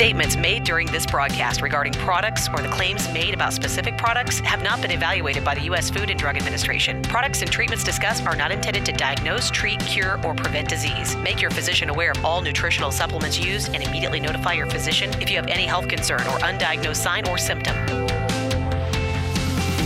Statements 0.00 0.34
made 0.34 0.64
during 0.64 0.86
this 0.86 1.04
broadcast 1.04 1.60
regarding 1.60 1.92
products 1.92 2.48
or 2.54 2.62
the 2.62 2.70
claims 2.70 3.06
made 3.12 3.34
about 3.34 3.52
specific 3.52 3.98
products 3.98 4.38
have 4.40 4.62
not 4.62 4.80
been 4.80 4.92
evaluated 4.92 5.44
by 5.44 5.54
the 5.54 5.60
U.S. 5.64 5.90
Food 5.90 6.08
and 6.08 6.18
Drug 6.18 6.38
Administration. 6.38 7.02
Products 7.02 7.42
and 7.42 7.52
treatments 7.52 7.84
discussed 7.84 8.24
are 8.24 8.34
not 8.34 8.50
intended 8.50 8.86
to 8.86 8.92
diagnose, 8.92 9.50
treat, 9.50 9.78
cure, 9.80 10.18
or 10.24 10.34
prevent 10.34 10.70
disease. 10.70 11.16
Make 11.16 11.42
your 11.42 11.50
physician 11.50 11.90
aware 11.90 12.12
of 12.12 12.24
all 12.24 12.40
nutritional 12.40 12.90
supplements 12.90 13.38
used 13.38 13.74
and 13.74 13.82
immediately 13.82 14.20
notify 14.20 14.54
your 14.54 14.68
physician 14.68 15.10
if 15.20 15.30
you 15.30 15.36
have 15.36 15.48
any 15.48 15.66
health 15.66 15.88
concern 15.88 16.20
or 16.20 16.38
undiagnosed 16.38 16.96
sign 16.96 17.28
or 17.28 17.36
symptom. 17.36 17.76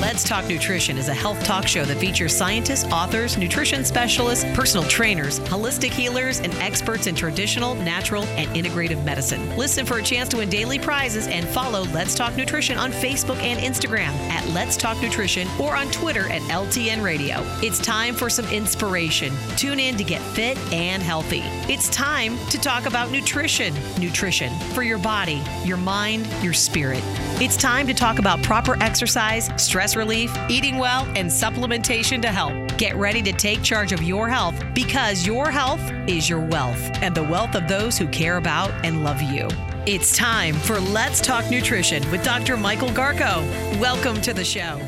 Let's 0.01 0.25
Talk 0.25 0.49
Nutrition 0.49 0.99
is 0.99 1.09
a 1.09 1.15
health 1.15 1.43
talk 1.45 1.69
show 1.69 1.85
that 1.85 1.99
features 1.99 2.37
scientists, 2.37 2.85
authors, 2.93 3.39
nutrition 3.39 3.85
specialists, 3.85 4.45
personal 4.53 4.87
trainers, 4.89 5.39
holistic 5.41 5.93
healers, 5.93 6.41
and 6.41 6.53
experts 6.55 7.07
in 7.07 7.15
traditional, 7.15 7.77
natural, 7.77 8.25
and 8.25 8.51
integrative 8.57 9.03
medicine. 9.05 9.57
Listen 9.57 9.87
for 9.87 9.99
a 9.99 10.03
chance 10.03 10.29
to 10.31 10.39
win 10.39 10.49
daily 10.49 10.81
prizes 10.81 11.29
and 11.29 11.47
follow 11.47 11.85
Let's 11.93 12.17
Talk 12.17 12.37
Nutrition 12.37 12.77
on 12.77 12.91
Facebook 12.91 13.37
and 13.37 13.61
Instagram 13.61 14.09
at 14.31 14.45
Let's 14.49 14.77
Talk 14.77 15.01
Nutrition 15.01 15.47
or 15.61 15.77
on 15.77 15.87
Twitter 15.93 16.29
at 16.29 16.43
LTN 16.43 17.03
Radio. 17.03 17.37
It's 17.63 17.79
time 17.79 18.15
for 18.15 18.29
some 18.29 18.47
inspiration. 18.47 19.33
Tune 19.57 19.79
in 19.79 19.97
to 19.97 20.03
get 20.05 20.21
fit 20.21 20.59
and 20.73 21.05
healthy. 21.05 21.43
It's 21.73 21.89
time 21.91 22.37
to 22.49 22.59
talk 22.59 22.87
about 22.87 23.13
nutrition. 23.13 23.73
Nutrition 24.01 24.53
for 24.75 24.83
your 24.83 24.99
body, 24.99 25.41
your 25.65 25.77
mind, 25.77 26.27
your 26.43 26.53
spirit. 26.53 27.03
It's 27.41 27.57
time 27.57 27.87
to 27.87 27.95
talk 27.95 28.19
about 28.19 28.43
proper 28.43 28.77
exercise, 28.83 29.51
stress 29.57 29.84
relief, 29.95 30.35
eating 30.49 30.79
well, 30.79 31.05
and 31.15 31.29
supplementation 31.29 32.23
to 32.23 32.29
help. 32.29 32.55
Get 32.79 32.97
ready 32.97 33.23
to 33.23 33.33
take 33.33 33.63
charge 33.63 33.93
of 33.93 34.03
your 34.03 34.29
health 34.29 34.55
because 34.75 35.27
your 35.27 35.51
health 35.51 35.83
is 36.09 36.29
your 36.29 36.41
wealth 36.41 36.83
and 37.03 37.15
the 37.15 37.23
wealth 37.23 37.55
of 37.55 37.69
those 37.69 37.99
who 37.99 38.09
care 38.09 38.39
about 38.39 38.71
and 38.85 39.05
love 39.05 39.21
you. 39.21 39.47
It's 39.87 40.17
time 40.17 40.55
for 40.55 40.81
Let's 40.81 41.21
Talk 41.21 41.51
Nutrition 41.51 42.11
with 42.11 42.25
Dr. 42.25 42.57
Michael 42.57 42.89
Garko. 42.89 43.47
Welcome 43.79 44.21
to 44.23 44.33
the 44.33 44.45
show. 44.45 44.81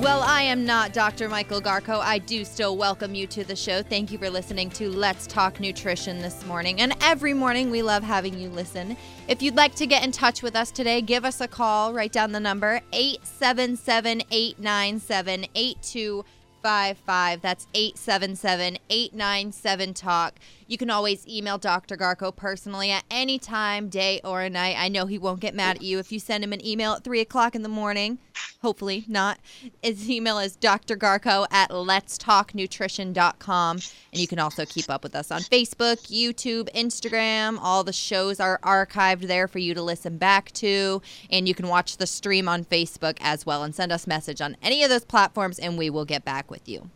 Well, 0.00 0.22
I 0.22 0.40
am 0.40 0.64
not 0.64 0.94
Dr. 0.94 1.28
Michael 1.28 1.60
Garko. 1.60 2.00
I 2.00 2.16
do 2.20 2.42
still 2.46 2.78
welcome 2.78 3.14
you 3.14 3.26
to 3.26 3.44
the 3.44 3.54
show. 3.54 3.82
Thank 3.82 4.10
you 4.10 4.16
for 4.16 4.30
listening 4.30 4.70
to 4.70 4.88
Let's 4.88 5.26
Talk 5.26 5.60
Nutrition 5.60 6.20
this 6.20 6.42
morning. 6.46 6.80
And 6.80 6.94
every 7.02 7.34
morning, 7.34 7.70
we 7.70 7.82
love 7.82 8.02
having 8.02 8.38
you 8.38 8.48
listen. 8.48 8.96
If 9.28 9.42
you'd 9.42 9.56
like 9.56 9.74
to 9.74 9.86
get 9.86 10.02
in 10.02 10.10
touch 10.10 10.42
with 10.42 10.56
us 10.56 10.70
today, 10.70 11.02
give 11.02 11.26
us 11.26 11.42
a 11.42 11.46
call. 11.46 11.92
Write 11.92 12.12
down 12.12 12.32
the 12.32 12.40
number 12.40 12.80
877 12.94 14.22
897 14.30 15.46
8255. 15.54 17.42
That's 17.42 17.66
877 17.74 18.78
897 18.88 19.92
Talk. 19.92 20.34
You 20.70 20.78
can 20.78 20.88
always 20.88 21.26
email 21.26 21.58
Dr. 21.58 21.96
Garko 21.96 22.34
personally 22.34 22.92
at 22.92 23.02
any 23.10 23.40
time, 23.40 23.88
day 23.88 24.20
or 24.22 24.48
night. 24.48 24.76
I 24.78 24.88
know 24.88 25.06
he 25.06 25.18
won't 25.18 25.40
get 25.40 25.52
mad 25.52 25.78
at 25.78 25.82
you 25.82 25.98
if 25.98 26.12
you 26.12 26.20
send 26.20 26.44
him 26.44 26.52
an 26.52 26.64
email 26.64 26.92
at 26.92 27.02
3 27.02 27.18
o'clock 27.18 27.56
in 27.56 27.62
the 27.62 27.68
morning. 27.68 28.18
Hopefully 28.62 29.04
not. 29.08 29.40
His 29.82 30.08
email 30.08 30.38
is 30.38 30.56
drgarko 30.56 31.48
at 31.50 31.70
letstalknutrition.com. 31.70 33.78
And 34.12 34.20
you 34.20 34.28
can 34.28 34.38
also 34.38 34.64
keep 34.64 34.88
up 34.88 35.02
with 35.02 35.16
us 35.16 35.32
on 35.32 35.40
Facebook, 35.40 36.08
YouTube, 36.08 36.72
Instagram. 36.72 37.58
All 37.60 37.82
the 37.82 37.92
shows 37.92 38.38
are 38.38 38.60
archived 38.62 39.26
there 39.26 39.48
for 39.48 39.58
you 39.58 39.74
to 39.74 39.82
listen 39.82 40.18
back 40.18 40.52
to. 40.52 41.02
And 41.30 41.48
you 41.48 41.54
can 41.56 41.66
watch 41.66 41.96
the 41.96 42.06
stream 42.06 42.48
on 42.48 42.64
Facebook 42.64 43.18
as 43.20 43.44
well 43.44 43.64
and 43.64 43.74
send 43.74 43.90
us 43.90 44.06
message 44.06 44.40
on 44.40 44.56
any 44.62 44.84
of 44.84 44.90
those 44.90 45.04
platforms 45.04 45.58
and 45.58 45.76
we 45.76 45.90
will 45.90 46.04
get 46.04 46.24
back 46.24 46.48
with 46.48 46.68
you. 46.68 46.90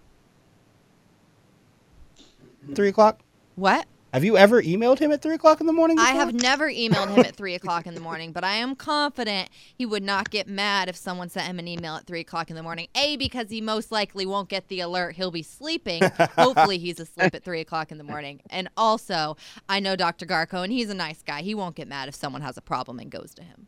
Three 2.77 2.91
o'clock. 2.91 3.24
What? 3.57 3.87
Have 4.13 4.23
you 4.23 4.37
ever 4.37 4.63
emailed 4.63 5.01
him 5.01 5.11
at 5.11 5.23
three 5.23 5.35
o'clock 5.35 5.61
in 5.61 5.67
the 5.67 5.73
morning? 5.73 5.99
I 5.99 6.11
have 6.11 6.33
never 6.33 6.71
emailed 6.71 7.17
him 7.17 7.25
at 7.25 7.35
three 7.35 7.57
o'clock 7.57 7.89
in 7.89 7.95
the 7.95 8.01
morning, 8.01 8.31
but 8.31 8.45
I 8.45 8.55
am 8.55 8.77
confident 8.77 9.51
he 9.75 9.85
would 9.85 10.05
not 10.05 10.31
get 10.31 10.47
mad 10.47 10.89
if 10.89 10.95
someone 10.95 11.29
sent 11.29 11.49
him 11.49 11.59
an 11.59 11.67
email 11.67 11.97
at 11.97 12.07
three 12.07 12.21
o'clock 12.21 12.49
in 12.49 12.55
the 12.55 12.63
morning. 12.63 12.87
A, 12.95 13.17
because 13.17 13.51
he 13.51 13.61
most 13.61 13.91
likely 13.91 14.25
won't 14.25 14.49
get 14.49 14.69
the 14.69 14.79
alert. 14.79 15.17
He'll 15.17 15.33
be 15.33 15.43
sleeping. 15.43 16.01
Hopefully, 16.39 16.79
he's 16.79 17.01
asleep 17.01 17.35
at 17.35 17.43
three 17.43 17.61
o'clock 17.61 17.91
in 17.91 17.99
the 17.99 18.05
morning. 18.05 18.41
And 18.51 18.69
also, 18.77 19.37
I 19.69 19.81
know 19.81 19.97
Dr. 19.97 20.27
Garko, 20.27 20.63
and 20.63 20.73
he's 20.73 20.91
a 20.91 20.95
nice 20.95 21.23
guy. 21.23 21.43
He 21.43 21.57
won't 21.57 21.75
get 21.75 21.89
mad 21.89 22.09
if 22.09 22.15
someone 22.15 22.43
has 22.43 22.57
a 22.57 22.63
problem 22.63 23.01
and 23.01 23.11
goes 23.11 23.35
to 23.35 23.43
him. 23.43 23.67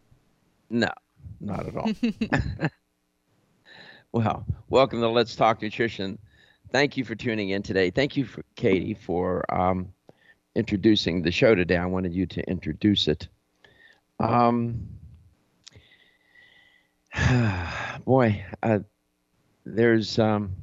No, 0.71 0.91
not 1.41 1.67
at 1.67 1.77
all. 1.77 1.91
well, 4.13 4.47
welcome 4.69 5.01
to 5.01 5.09
Let's 5.09 5.35
Talk 5.35 5.61
Nutrition. 5.61 6.21
Thank 6.73 6.97
you 6.97 7.05
for 7.05 7.15
tuning 7.15 7.51
in 7.51 7.63
today. 7.63 7.91
Thank 7.91 8.17
you, 8.17 8.25
for, 8.25 8.45
Katie, 8.57 8.95
for 8.95 9.45
um, 9.55 9.93
introducing 10.55 11.23
the 11.23 11.31
show 11.31 11.55
today. 11.55 11.77
I 11.77 11.87
wanted 11.87 12.13
you 12.13 12.27
to 12.27 12.43
introduce 12.49 13.09
it. 13.09 13.29
Um, 14.19 14.89
boy, 18.05 18.45
uh, 18.63 18.81
there's 19.65 20.19
um, 20.19 20.57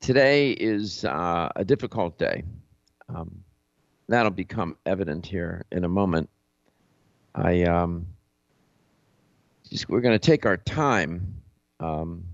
today 0.00 0.52
is 0.52 1.04
uh, 1.04 1.50
a 1.54 1.64
difficult 1.64 2.18
day. 2.18 2.42
Um, 3.08 3.42
that'll 4.08 4.30
become 4.30 4.76
evident 4.86 5.24
here 5.26 5.64
in 5.70 5.84
a 5.84 5.88
moment. 5.88 6.28
I 7.34 7.62
um, 7.62 8.06
just, 9.68 9.88
we're 9.88 10.00
going 10.00 10.18
to 10.18 10.26
take 10.26 10.46
our 10.46 10.56
time 10.56 11.34
um, 11.78 12.24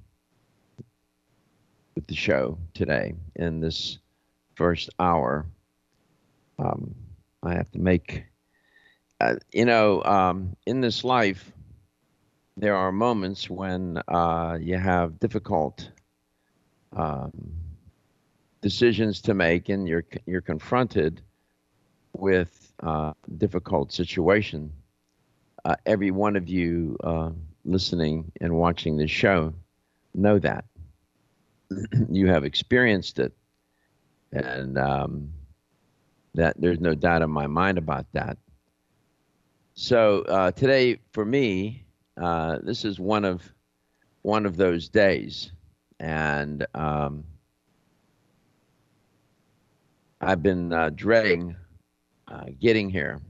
with 1.97 2.07
the 2.07 2.15
show 2.15 2.59
today 2.75 3.15
in 3.35 3.61
this 3.61 3.99
first 4.55 4.91
hour. 5.01 5.47
Um, 6.59 6.95
I 7.43 7.55
have 7.55 7.71
to 7.73 7.81
make, 7.81 8.25
uh, 9.21 9.37
you 9.53 9.65
know, 9.65 10.03
um, 10.05 10.57
in 10.67 10.81
this 10.81 11.05
life, 11.05 11.53
there 12.57 12.77
are 12.77 12.93
moments 12.93 13.51
when 13.51 13.99
uh, 14.09 14.59
you 14.61 14.77
have 14.77 15.19
difficult 15.19 15.91
um, 16.95 17.33
decisions 18.61 19.21
to 19.23 19.35
make, 19.35 19.69
and 19.69 19.89
you're 19.89 20.05
you're 20.27 20.43
confronted 20.43 21.23
with 22.13 22.73
uh, 22.83 23.13
difficult 23.39 23.93
situation. 23.93 24.73
Uh, 25.65 25.77
every 25.87 26.11
one 26.11 26.37
of 26.37 26.49
you 26.49 26.97
uh, 27.05 27.31
listening 27.65 28.33
and 28.41 28.55
watching 28.55 28.97
this 28.97 29.11
show 29.11 29.53
know 30.15 30.39
that 30.39 30.65
you 32.11 32.27
have 32.29 32.45
experienced 32.45 33.19
it 33.19 33.33
and 34.33 34.79
um, 34.79 35.33
that 36.35 36.55
there's 36.61 36.81
no 36.81 36.95
doubt 36.95 37.23
in 37.23 37.31
my 37.31 37.47
mind 37.47 37.79
about 37.79 38.07
that. 38.13 38.37
So 39.75 40.23
uh, 40.23 40.53
today, 40.53 41.01
for 41.13 41.25
me, 41.25 41.85
uh, 42.21 42.59
this 42.63 42.85
is 42.85 42.99
one 42.99 43.25
of 43.25 43.43
one 44.23 44.47
of 44.47 44.57
those 44.57 44.89
days, 44.89 45.53
and 46.01 46.67
um, 46.75 47.25
I've 50.21 50.43
been 50.43 50.73
uh, 50.73 50.91
dreading 50.95 51.55
uh, 52.29 52.47
getting 52.61 52.91
here. 52.91 53.21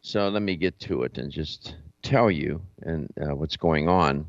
So 0.00 0.28
let 0.28 0.42
me 0.42 0.56
get 0.56 0.78
to 0.80 1.02
it 1.02 1.18
and 1.18 1.30
just 1.30 1.74
tell 2.02 2.30
you 2.30 2.62
and 2.82 3.12
uh, 3.20 3.34
what's 3.34 3.56
going 3.56 3.88
on, 3.88 4.26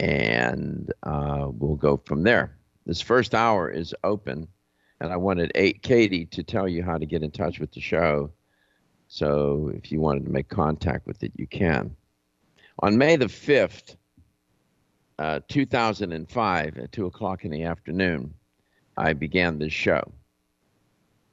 and 0.00 0.90
uh, 1.02 1.46
we'll 1.52 1.76
go 1.76 2.00
from 2.06 2.22
there. 2.22 2.56
This 2.86 3.02
first 3.02 3.34
hour 3.34 3.70
is 3.70 3.94
open, 4.02 4.48
and 5.00 5.12
I 5.12 5.16
wanted 5.16 5.52
eight 5.54 5.82
Katie 5.82 6.24
to 6.26 6.42
tell 6.42 6.66
you 6.66 6.82
how 6.82 6.96
to 6.96 7.04
get 7.04 7.22
in 7.22 7.30
touch 7.30 7.60
with 7.60 7.70
the 7.72 7.80
show. 7.80 8.32
So 9.08 9.70
if 9.74 9.92
you 9.92 10.00
wanted 10.00 10.24
to 10.24 10.30
make 10.30 10.48
contact 10.48 11.06
with 11.06 11.22
it, 11.22 11.32
you 11.36 11.46
can. 11.46 11.94
On 12.78 12.96
May 12.96 13.16
the 13.16 13.26
5th, 13.26 13.96
uh, 15.18 15.40
2005, 15.48 16.78
at 16.78 16.92
2 16.92 17.06
o'clock 17.06 17.44
in 17.44 17.50
the 17.50 17.64
afternoon, 17.64 18.32
I 18.96 19.12
began 19.12 19.58
this 19.58 19.74
show. 19.74 20.12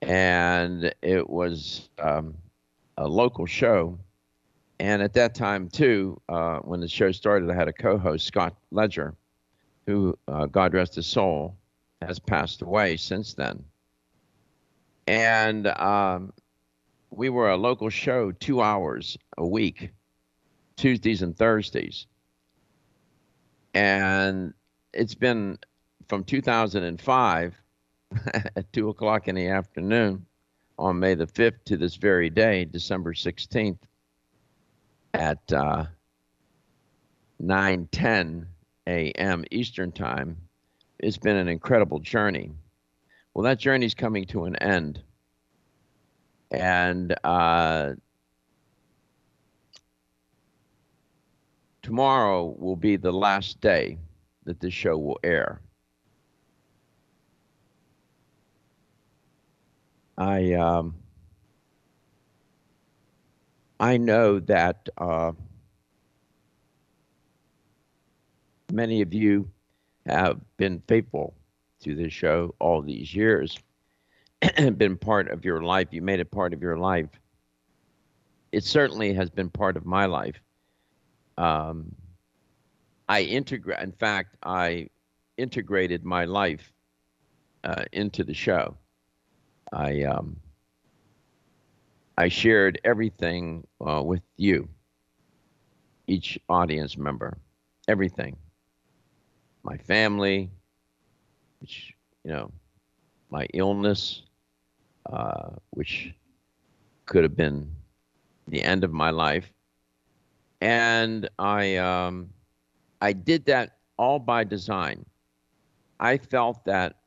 And 0.01 0.93
it 1.01 1.29
was 1.29 1.89
um, 1.99 2.35
a 2.97 3.07
local 3.07 3.45
show 3.45 3.97
And 4.79 5.01
at 5.01 5.13
that 5.13 5.33
time, 5.33 5.69
too, 5.69 6.21
uh, 6.29 6.59
when 6.59 6.79
the 6.79 6.87
show 6.87 7.11
started, 7.11 7.49
I 7.49 7.55
had 7.55 7.67
a 7.67 7.73
co 7.73 7.97
host, 7.97 8.27
Scott 8.27 8.55
Ledger, 8.71 9.15
who, 9.85 10.17
uh, 10.27 10.45
God 10.45 10.73
rest 10.73 10.95
his 10.95 11.07
soul, 11.07 11.57
has 12.01 12.19
passed 12.19 12.61
away 12.61 12.97
since 12.97 13.33
then. 13.33 13.63
And 15.07 15.67
um, 15.67 16.33
we 17.09 17.29
were 17.29 17.49
a 17.49 17.57
local 17.57 17.89
show 17.89 18.31
two 18.31 18.61
hours 18.61 19.17
a 19.37 19.47
week, 19.47 19.91
Tuesdays 20.75 21.21
and 21.21 21.35
Thursdays. 21.35 22.05
And 23.73 24.53
it's 24.93 25.15
been 25.15 25.57
from 26.07 26.23
2005 26.23 27.61
at 28.33 28.73
2 28.73 28.89
o'clock 28.89 29.27
in 29.27 29.35
the 29.35 29.47
afternoon 29.47 30.25
on 30.77 30.99
May 30.99 31.15
the 31.15 31.27
5th 31.27 31.63
to 31.65 31.77
this 31.77 31.95
very 31.95 32.29
day, 32.29 32.65
December 32.65 33.13
16th, 33.13 33.79
at 35.13 35.51
uh, 35.53 35.85
9:10 37.41 38.45
a.m. 38.87 39.45
Eastern 39.51 39.91
Time. 39.91 40.37
It's 40.99 41.17
been 41.17 41.35
an 41.35 41.47
incredible 41.47 41.99
journey. 41.99 42.51
Well, 43.33 43.43
that 43.43 43.59
journey's 43.59 43.93
coming 43.93 44.25
to 44.25 44.45
an 44.45 44.55
end, 44.57 45.01
and 46.51 47.15
uh, 47.23 47.93
tomorrow 51.83 52.55
will 52.57 52.75
be 52.75 52.95
the 52.95 53.13
last 53.13 53.61
day 53.61 53.99
that 54.45 54.59
this 54.59 54.73
show 54.73 54.97
will 54.97 55.19
air. 55.23 55.61
I 60.17 60.53
um, 60.53 60.95
I 63.79 63.97
know 63.97 64.39
that 64.39 64.89
uh, 64.97 65.33
many 68.71 69.01
of 69.01 69.13
you 69.13 69.49
have 70.05 70.39
been 70.57 70.81
faithful 70.87 71.35
to 71.81 71.95
this 71.95 72.11
show 72.11 72.55
all 72.59 72.81
these 72.81 73.13
years 73.13 73.57
and 74.41 74.77
been 74.77 74.97
part 74.97 75.29
of 75.29 75.45
your 75.45 75.61
life. 75.61 75.89
You 75.91 76.01
made 76.01 76.19
it 76.19 76.31
part 76.31 76.53
of 76.53 76.61
your 76.61 76.77
life. 76.77 77.09
It 78.51 78.63
certainly 78.63 79.13
has 79.13 79.29
been 79.29 79.49
part 79.49 79.77
of 79.77 79.85
my 79.85 80.05
life. 80.05 80.41
Um, 81.37 81.93
I 83.09 83.21
integrate. 83.21 83.79
In 83.79 83.91
fact, 83.91 84.37
I 84.43 84.89
integrated 85.37 86.03
my 86.03 86.25
life 86.25 86.73
uh, 87.63 87.85
into 87.91 88.23
the 88.23 88.33
show. 88.33 88.75
I 89.71 90.03
um, 90.03 90.37
I 92.17 92.29
shared 92.29 92.79
everything 92.83 93.67
uh, 93.85 94.01
with 94.03 94.21
you, 94.37 94.69
each 96.07 96.39
audience 96.49 96.97
member, 96.97 97.37
everything. 97.87 98.37
My 99.63 99.77
family, 99.77 100.49
which 101.59 101.93
you 102.23 102.31
know, 102.31 102.51
my 103.29 103.47
illness, 103.53 104.23
uh, 105.11 105.49
which 105.71 106.13
could 107.05 107.23
have 107.23 107.35
been 107.35 107.71
the 108.47 108.63
end 108.63 108.83
of 108.83 108.91
my 108.93 109.09
life, 109.11 109.53
and 110.61 111.29
I 111.37 111.77
um, 111.77 112.29
I 113.01 113.13
did 113.13 113.45
that 113.45 113.77
all 113.97 114.19
by 114.19 114.43
design. 114.43 115.05
I 115.99 116.17
felt 116.17 116.65
that 116.65 116.97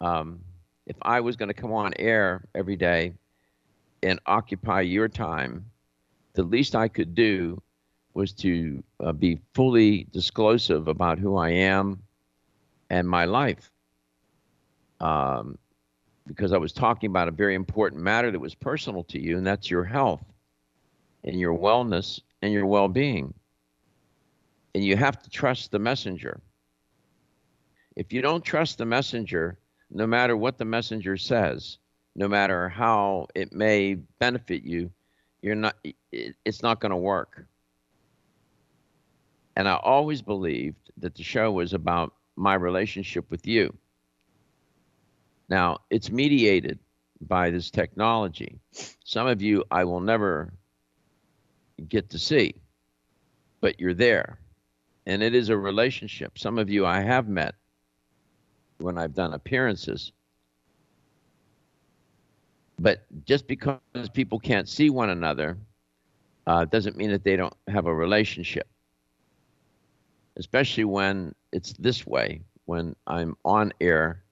um, 0.00 0.40
if 0.86 0.96
I 1.02 1.20
was 1.20 1.36
going 1.36 1.48
to 1.48 1.54
come 1.54 1.72
on 1.72 1.92
air 1.98 2.48
every 2.54 2.76
day 2.76 3.14
and 4.04 4.20
occupy 4.26 4.82
your 4.82 5.08
time, 5.08 5.64
the 6.34 6.42
least 6.42 6.74
I 6.74 6.88
could 6.88 7.14
do 7.14 7.60
was 8.12 8.32
to 8.34 8.84
uh, 9.00 9.12
be 9.12 9.40
fully 9.54 10.06
disclosive 10.12 10.86
about 10.86 11.18
who 11.18 11.36
I 11.36 11.50
am 11.50 12.02
and 12.90 13.08
my 13.08 13.24
life. 13.24 13.70
Um, 15.00 15.58
because 16.26 16.52
I 16.52 16.58
was 16.58 16.72
talking 16.72 17.10
about 17.10 17.28
a 17.28 17.32
very 17.32 17.54
important 17.54 18.02
matter 18.02 18.30
that 18.30 18.38
was 18.38 18.54
personal 18.54 19.04
to 19.04 19.20
you, 19.20 19.36
and 19.36 19.46
that's 19.46 19.70
your 19.70 19.84
health 19.84 20.24
and 21.24 21.38
your 21.38 21.56
wellness 21.58 22.20
and 22.40 22.52
your 22.52 22.66
well 22.66 22.88
being. 22.88 23.34
And 24.74 24.84
you 24.84 24.96
have 24.96 25.22
to 25.22 25.30
trust 25.30 25.70
the 25.70 25.78
messenger. 25.78 26.40
If 27.96 28.12
you 28.12 28.22
don't 28.22 28.44
trust 28.44 28.78
the 28.78 28.86
messenger, 28.86 29.58
no 29.90 30.06
matter 30.06 30.36
what 30.36 30.58
the 30.58 30.64
messenger 30.64 31.16
says, 31.16 31.78
no 32.14 32.28
matter 32.28 32.68
how 32.68 33.26
it 33.34 33.52
may 33.52 33.94
benefit 34.18 34.62
you, 34.62 34.90
you're 35.42 35.54
not 35.54 35.76
it's 36.10 36.62
not 36.62 36.80
going 36.80 36.90
to 36.90 36.96
work. 36.96 37.46
And 39.56 39.68
I 39.68 39.74
always 39.76 40.22
believed 40.22 40.90
that 40.98 41.14
the 41.14 41.22
show 41.22 41.52
was 41.52 41.72
about 41.72 42.14
my 42.36 42.54
relationship 42.54 43.30
with 43.30 43.46
you. 43.46 43.76
Now, 45.48 45.78
it's 45.90 46.10
mediated 46.10 46.78
by 47.20 47.50
this 47.50 47.70
technology. 47.70 48.58
Some 49.04 49.26
of 49.26 49.42
you 49.42 49.64
I 49.70 49.84
will 49.84 50.00
never 50.00 50.52
get 51.88 52.10
to 52.10 52.18
see, 52.18 52.54
but 53.60 53.78
you're 53.78 53.94
there. 53.94 54.38
And 55.06 55.22
it 55.22 55.34
is 55.34 55.50
a 55.50 55.56
relationship. 55.56 56.38
Some 56.38 56.58
of 56.58 56.70
you 56.70 56.86
I 56.86 57.00
have 57.00 57.28
met 57.28 57.54
when 58.78 58.98
I've 58.98 59.14
done 59.14 59.34
appearances. 59.34 60.12
But 62.78 63.04
just 63.24 63.46
because 63.46 63.78
people 64.12 64.38
can't 64.38 64.68
see 64.68 64.90
one 64.90 65.10
another 65.10 65.58
uh, 66.46 66.64
doesn't 66.64 66.96
mean 66.96 67.10
that 67.10 67.24
they 67.24 67.36
don't 67.36 67.54
have 67.68 67.86
a 67.86 67.94
relationship. 67.94 68.68
Especially 70.36 70.84
when 70.84 71.34
it's 71.52 71.72
this 71.74 72.06
way, 72.06 72.42
when 72.64 72.96
I'm 73.06 73.36
on 73.44 73.72
air 73.80 74.22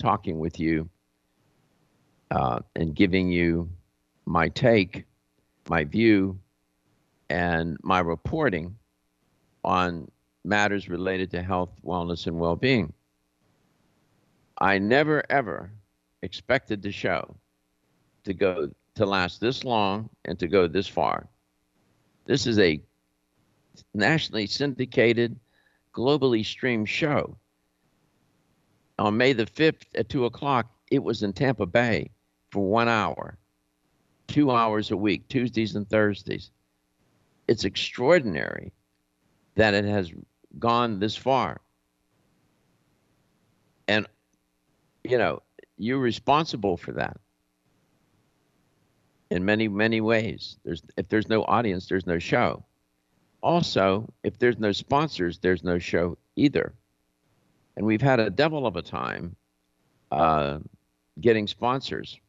talking 0.00 0.38
with 0.40 0.58
you 0.58 0.88
uh, 2.30 2.60
and 2.74 2.94
giving 2.94 3.30
you 3.30 3.70
my 4.26 4.48
take, 4.48 5.04
my 5.68 5.84
view, 5.84 6.38
and 7.30 7.78
my 7.82 8.00
reporting 8.00 8.76
on 9.64 10.10
matters 10.44 10.88
related 10.88 11.30
to 11.30 11.42
health, 11.42 11.70
wellness, 11.84 12.26
and 12.26 12.38
well 12.38 12.56
being. 12.56 12.92
I 14.58 14.78
never 14.78 15.24
ever 15.30 15.70
expected 16.22 16.82
the 16.82 16.92
show 16.92 17.36
to 18.24 18.34
go 18.34 18.70
to 18.94 19.06
last 19.06 19.40
this 19.40 19.64
long 19.64 20.08
and 20.24 20.38
to 20.38 20.48
go 20.48 20.66
this 20.68 20.88
far. 20.88 21.28
This 22.24 22.46
is 22.46 22.58
a 22.58 22.80
nationally 23.94 24.46
syndicated, 24.46 25.38
globally 25.94 26.44
streamed 26.44 26.88
show. 26.88 27.36
On 28.98 29.16
May 29.16 29.32
the 29.32 29.46
5th 29.46 29.84
at 29.94 30.08
2 30.08 30.26
o'clock, 30.26 30.70
it 30.90 31.02
was 31.02 31.22
in 31.22 31.32
Tampa 31.32 31.66
Bay 31.66 32.10
for 32.50 32.64
one 32.64 32.88
hour, 32.88 33.38
two 34.28 34.50
hours 34.50 34.90
a 34.90 34.96
week, 34.96 35.26
Tuesdays 35.28 35.74
and 35.74 35.88
Thursdays. 35.88 36.50
It's 37.48 37.64
extraordinary 37.64 38.72
that 39.54 39.74
it 39.74 39.84
has 39.84 40.12
gone 40.58 40.98
this 40.98 41.16
far. 41.16 41.60
And 43.88 44.06
you 45.04 45.18
know, 45.18 45.42
you're 45.76 45.98
responsible 45.98 46.76
for 46.76 46.92
that 46.92 47.16
in 49.32 49.44
many, 49.44 49.66
many 49.66 50.00
ways. 50.00 50.58
There's 50.64 50.82
if 50.96 51.08
there's 51.08 51.28
no 51.28 51.42
audience, 51.44 51.88
there's 51.88 52.06
no 52.06 52.18
show. 52.18 52.64
Also, 53.42 54.12
if 54.22 54.38
there's 54.38 54.58
no 54.58 54.72
sponsors, 54.72 55.38
there's 55.38 55.64
no 55.64 55.78
show 55.78 56.16
either. 56.36 56.74
And 57.76 57.86
we've 57.86 58.02
had 58.02 58.20
a 58.20 58.30
devil 58.30 58.66
of 58.66 58.76
a 58.76 58.82
time 58.82 59.34
uh, 60.10 60.58
getting 61.20 61.46
sponsors. 61.46 62.20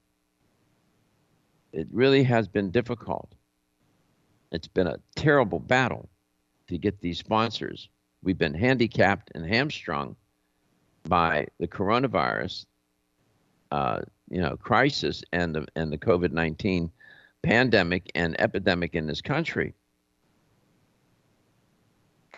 It 1.74 1.88
really 1.92 2.24
has 2.24 2.48
been 2.48 2.72
difficult. 2.72 3.34
It's 4.52 4.68
been 4.68 4.88
a 4.88 5.00
terrible 5.16 5.60
battle 5.60 6.10
to 6.68 6.78
get 6.78 7.02
these 7.02 7.20
sponsors. 7.20 7.90
We've 8.24 8.38
been 8.38 8.54
handicapped 8.54 9.32
and 9.36 9.46
hamstrung 9.46 10.16
by 11.04 11.48
the 11.60 11.68
coronavirus, 11.68 12.66
uh, 13.72 14.02
you 14.34 14.42
know, 14.42 14.58
crisis 14.58 15.24
and 15.32 15.54
the 15.54 15.68
and 15.76 15.94
the 15.94 15.98
COVID 15.98 16.32
nineteen 16.32 16.92
pandemic 17.44 18.12
and 18.16 18.40
epidemic 18.42 18.96
in 18.96 19.06
this 19.06 19.22
country. 19.22 19.76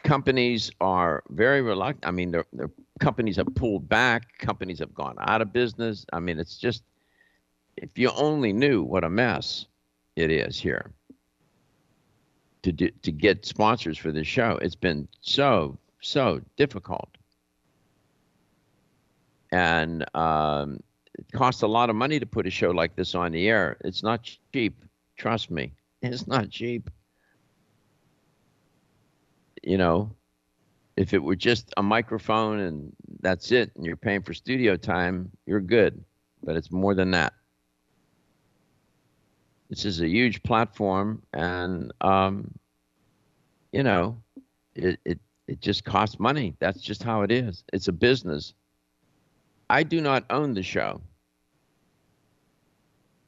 Companies 0.04 0.72
are 0.82 1.24
very 1.30 1.62
reluctant. 1.62 2.06
I 2.06 2.12
mean, 2.12 2.32
the 2.32 2.70
companies 3.00 3.38
have 3.38 3.48
pulled 3.56 3.88
back. 3.88 4.38
Companies 4.40 4.80
have 4.80 4.94
gone 4.94 5.16
out 5.20 5.42
of 5.42 5.54
business. 5.54 6.06
I 6.12 6.20
mean, 6.20 6.38
it's 6.38 6.58
just 6.58 6.84
if 7.78 7.98
you 7.98 8.12
only 8.12 8.52
knew 8.52 8.84
what 8.84 9.06
a 9.06 9.10
mess 9.10 9.66
it 10.18 10.30
is 10.30 10.60
here 10.60 10.92
to 12.64 12.74
do, 12.74 12.90
to 13.04 13.12
get 13.12 13.46
sponsors 13.46 13.98
for 13.98 14.12
this 14.12 14.28
show. 14.28 14.60
It's 14.62 14.76
been 14.76 15.08
so 15.22 15.78
so 16.02 16.42
difficult 16.58 17.10
and 19.52 20.06
um, 20.16 20.82
it 21.18 21.32
costs 21.32 21.62
a 21.62 21.68
lot 21.68 21.90
of 21.90 21.96
money 21.96 22.20
to 22.20 22.26
put 22.26 22.48
a 22.48 22.52
show 22.52 22.72
like 22.72 22.96
this 22.96 23.16
on 23.16 23.32
the 23.32 23.48
air. 23.48 23.78
It's 23.84 24.04
not 24.04 24.30
cheap. 24.54 24.84
Trust 25.18 25.50
me, 25.52 25.74
it's 26.02 26.28
not 26.28 26.50
cheap. 26.50 26.90
you 29.66 29.78
know, 29.78 30.16
if 30.96 31.14
it 31.14 31.22
were 31.22 31.36
just 31.36 31.74
a 31.76 31.84
microphone 31.84 32.60
and 32.60 32.94
that's 33.20 33.52
it, 33.52 33.72
and 33.76 33.86
you're 33.86 33.98
paying 33.98 34.22
for 34.22 34.34
studio 34.34 34.78
time, 34.78 35.32
you're 35.46 35.60
good. 35.60 36.04
But 36.44 36.56
it's 36.56 36.72
more 36.72 36.94
than 36.94 37.12
that. 37.12 37.34
This 39.70 39.84
is 39.84 40.00
a 40.02 40.08
huge 40.08 40.44
platform, 40.44 41.24
and 41.34 41.92
um, 42.02 42.54
you 43.72 43.82
know, 43.82 44.22
it, 44.76 45.00
it 45.04 45.20
it 45.48 45.60
just 45.60 45.84
costs 45.84 46.20
money. 46.20 46.56
That's 46.60 46.82
just 46.82 47.02
how 47.02 47.24
it 47.24 47.32
is. 47.32 47.64
It's 47.74 47.88
a 47.88 47.92
business. 47.92 48.54
I 49.70 49.84
do 49.84 50.02
not 50.02 50.26
own 50.30 50.54
the 50.54 50.64
show. 50.64 51.02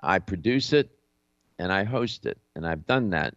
I 0.02 0.20
produce 0.20 0.74
it 0.74 0.92
and 1.60 1.72
I 1.72 1.84
host 1.84 2.26
it, 2.26 2.38
and 2.56 2.68
I've 2.68 2.86
done 2.86 3.10
that 3.12 3.34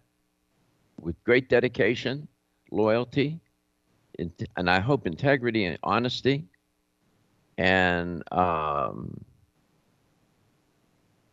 with 1.00 1.23
great 1.25 1.49
dedication, 1.49 2.28
loyalty, 2.71 3.40
and 4.57 4.69
I 4.69 4.80
hope 4.80 5.07
integrity 5.07 5.64
and 5.64 5.78
honesty, 5.83 6.45
and 7.57 8.23
um, 8.33 9.25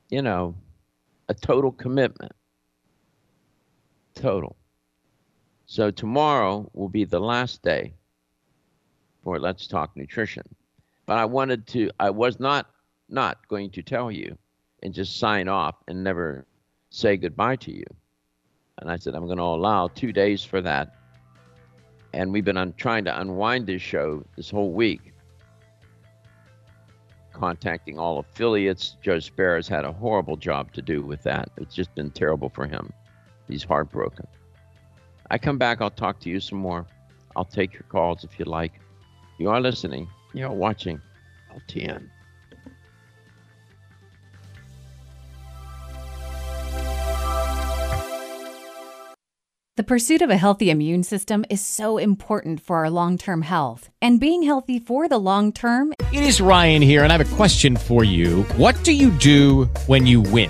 you 0.10 0.22
know, 0.22 0.56
a 1.28 1.34
total 1.34 1.74
commitment. 1.74 2.32
Total. 4.16 4.56
So 5.66 5.92
tomorrow 5.92 6.70
will 6.74 6.88
be 6.88 7.04
the 7.04 7.20
last 7.20 7.62
day 7.62 7.94
for 9.24 9.38
Let's 9.38 9.68
Talk 9.68 9.98
Nutrition. 9.98 10.44
But 11.08 11.18
I 11.18 11.26
wanted 11.26 11.66
to, 11.68 11.90
I 12.00 12.12
was 12.12 12.40
not 12.40 12.68
not 13.10 13.48
going 13.48 13.72
to 13.72 13.82
tell 13.82 14.12
you 14.12 14.38
and 14.84 14.94
just 14.94 15.18
sign 15.18 15.48
off 15.48 15.76
and 15.88 16.04
never 16.04 16.46
say 16.90 17.18
goodbye 17.18 17.56
to 17.56 17.72
you. 17.72 17.86
And 18.80 18.92
I 18.92 18.98
said, 18.98 19.16
I'm 19.16 19.26
going 19.26 19.38
to 19.38 19.44
allow 19.44 19.88
two 19.88 20.12
days 20.12 20.44
for 20.44 20.62
that. 20.62 20.96
And 22.14 22.32
we've 22.32 22.46
been 22.46 22.74
trying 22.78 23.06
to 23.06 23.20
unwind 23.20 23.66
this 23.66 23.82
show 23.82 24.24
this 24.36 24.50
whole 24.50 24.72
week, 24.74 25.14
contacting 27.34 27.98
all 27.98 28.20
affiliates. 28.20 28.98
Joe 29.02 29.20
Spera's 29.20 29.68
had 29.68 29.86
a 29.86 29.92
horrible 29.92 30.38
job 30.38 30.74
to 30.74 30.82
do 30.82 31.02
with 31.02 31.24
that. 31.24 31.50
It's 31.58 31.74
just 31.74 31.96
been 31.96 32.12
terrible 32.12 32.50
for 32.50 32.68
him. 32.68 32.92
He's 33.48 33.64
heartbroken. 33.64 34.28
I 35.32 35.38
come 35.38 35.58
back, 35.58 35.82
I'll 35.82 35.90
talk 35.90 36.20
to 36.22 36.30
you 36.30 36.40
some 36.40 36.60
more. 36.60 36.86
I'll 37.36 37.46
take 37.46 37.74
your 37.74 37.84
calls 37.84 38.24
if 38.24 38.38
you 38.40 38.46
like. 38.46 38.74
You 39.38 39.50
are 39.50 39.62
listening, 39.62 40.08
you 40.38 40.46
are 40.46 40.54
watching 40.54 41.02
LTN. 41.54 42.10
The 49.78 49.84
pursuit 49.84 50.24
of 50.24 50.32
a 50.32 50.38
healthy 50.38 50.72
immune 50.72 51.04
system 51.04 51.46
is 51.52 51.64
so 51.64 52.00
important 52.00 52.62
for 52.62 52.78
our 52.78 52.90
long 52.90 53.16
term 53.16 53.44
health. 53.44 53.90
And 54.02 54.20
being 54.20 54.42
healthy 54.42 54.80
for 54.80 55.08
the 55.08 55.20
long 55.20 55.54
term. 55.54 55.94
It 56.12 56.24
is 56.24 56.42
Ryan 56.42 56.82
here, 56.82 57.04
and 57.04 57.14
I 57.14 57.18
have 57.18 57.34
a 57.34 57.36
question 57.36 57.76
for 57.76 58.04
you. 58.04 58.42
What 58.58 58.76
do 58.84 58.92
you 58.92 59.12
do 59.12 59.66
when 59.86 60.08
you 60.08 60.22
win? 60.22 60.50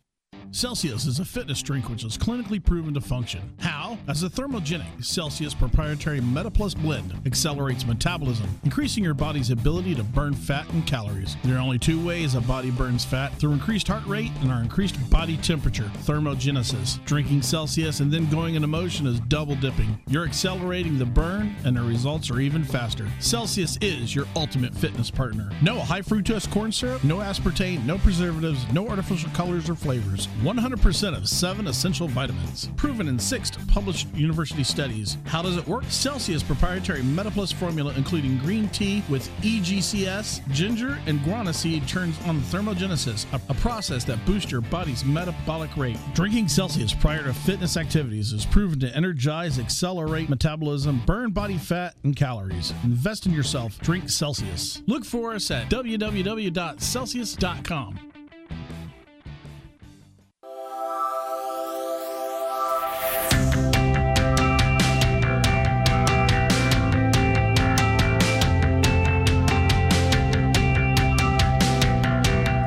Celsius 0.51 1.05
is 1.05 1.19
a 1.19 1.25
fitness 1.25 1.61
drink 1.61 1.89
which 1.89 2.03
is 2.03 2.17
clinically 2.17 2.63
proven 2.63 2.93
to 2.93 3.01
function. 3.01 3.53
How? 3.59 3.80
As 4.07 4.23
a 4.23 4.29
thermogenic, 4.29 5.03
Celsius 5.03 5.53
proprietary 5.53 6.19
MetaPlus 6.19 6.75
blend 6.75 7.13
accelerates 7.25 7.85
metabolism, 7.85 8.47
increasing 8.63 9.03
your 9.03 9.13
body's 9.13 9.49
ability 9.49 9.95
to 9.95 10.03
burn 10.03 10.33
fat 10.33 10.69
and 10.73 10.85
calories. 10.85 11.37
There 11.43 11.55
are 11.55 11.61
only 11.61 11.79
two 11.79 12.03
ways 12.03 12.35
a 12.35 12.41
body 12.41 12.71
burns 12.71 13.05
fat 13.05 13.33
through 13.39 13.53
increased 13.53 13.87
heart 13.87 14.05
rate 14.05 14.31
and 14.41 14.51
our 14.51 14.61
increased 14.61 14.97
body 15.09 15.37
temperature, 15.37 15.91
thermogenesis. 16.03 17.03
Drinking 17.05 17.41
Celsius 17.41 17.99
and 17.99 18.11
then 18.11 18.29
going 18.29 18.55
into 18.55 18.67
motion 18.67 19.07
is 19.07 19.19
double 19.21 19.55
dipping. 19.55 19.99
You're 20.07 20.25
accelerating 20.25 20.97
the 20.97 21.05
burn, 21.05 21.55
and 21.63 21.75
the 21.75 21.81
results 21.81 22.29
are 22.31 22.39
even 22.39 22.63
faster. 22.63 23.07
Celsius 23.19 23.77
is 23.81 24.15
your 24.15 24.25
ultimate 24.35 24.73
fitness 24.73 25.11
partner. 25.11 25.49
No 25.61 25.79
high 25.79 26.01
fructose 26.01 26.49
corn 26.49 26.71
syrup, 26.71 27.03
no 27.03 27.17
aspartame, 27.17 27.85
no 27.85 27.97
preservatives, 27.97 28.65
no 28.71 28.87
artificial 28.87 29.29
colors 29.31 29.69
or 29.69 29.75
flavors. 29.75 30.27
100% 30.43 31.17
of 31.17 31.27
seven 31.27 31.67
essential 31.67 32.07
vitamins. 32.07 32.69
Proven 32.75 33.07
in 33.07 33.19
six 33.19 33.51
published 33.81 34.13
university 34.13 34.63
studies. 34.63 35.17
How 35.25 35.41
does 35.41 35.57
it 35.57 35.67
work? 35.67 35.85
Celsius 35.87 36.43
proprietary 36.43 37.01
MetaPlus 37.01 37.51
formula, 37.51 37.91
including 37.97 38.37
green 38.37 38.69
tea 38.69 39.03
with 39.09 39.27
EGCG, 39.41 40.47
ginger, 40.51 40.99
and 41.07 41.19
guarana 41.21 41.51
seed, 41.51 41.87
turns 41.87 42.15
on 42.27 42.41
thermogenesis, 42.41 43.25
a, 43.33 43.41
a 43.49 43.55
process 43.55 44.03
that 44.03 44.23
boosts 44.23 44.51
your 44.51 44.61
body's 44.61 45.03
metabolic 45.03 45.75
rate. 45.75 45.97
Drinking 46.13 46.47
Celsius 46.47 46.93
prior 46.93 47.23
to 47.23 47.33
fitness 47.33 47.75
activities 47.75 48.33
is 48.33 48.45
proven 48.45 48.79
to 48.81 48.95
energize, 48.95 49.57
accelerate 49.57 50.29
metabolism, 50.29 51.01
burn 51.07 51.31
body 51.31 51.57
fat 51.57 51.95
and 52.03 52.15
calories. 52.15 52.71
Invest 52.83 53.25
in 53.25 53.33
yourself. 53.33 53.79
Drink 53.79 54.11
Celsius. 54.11 54.83
Look 54.85 55.05
for 55.05 55.33
us 55.33 55.49
at 55.49 55.71
www.celsius.com. 55.71 58.10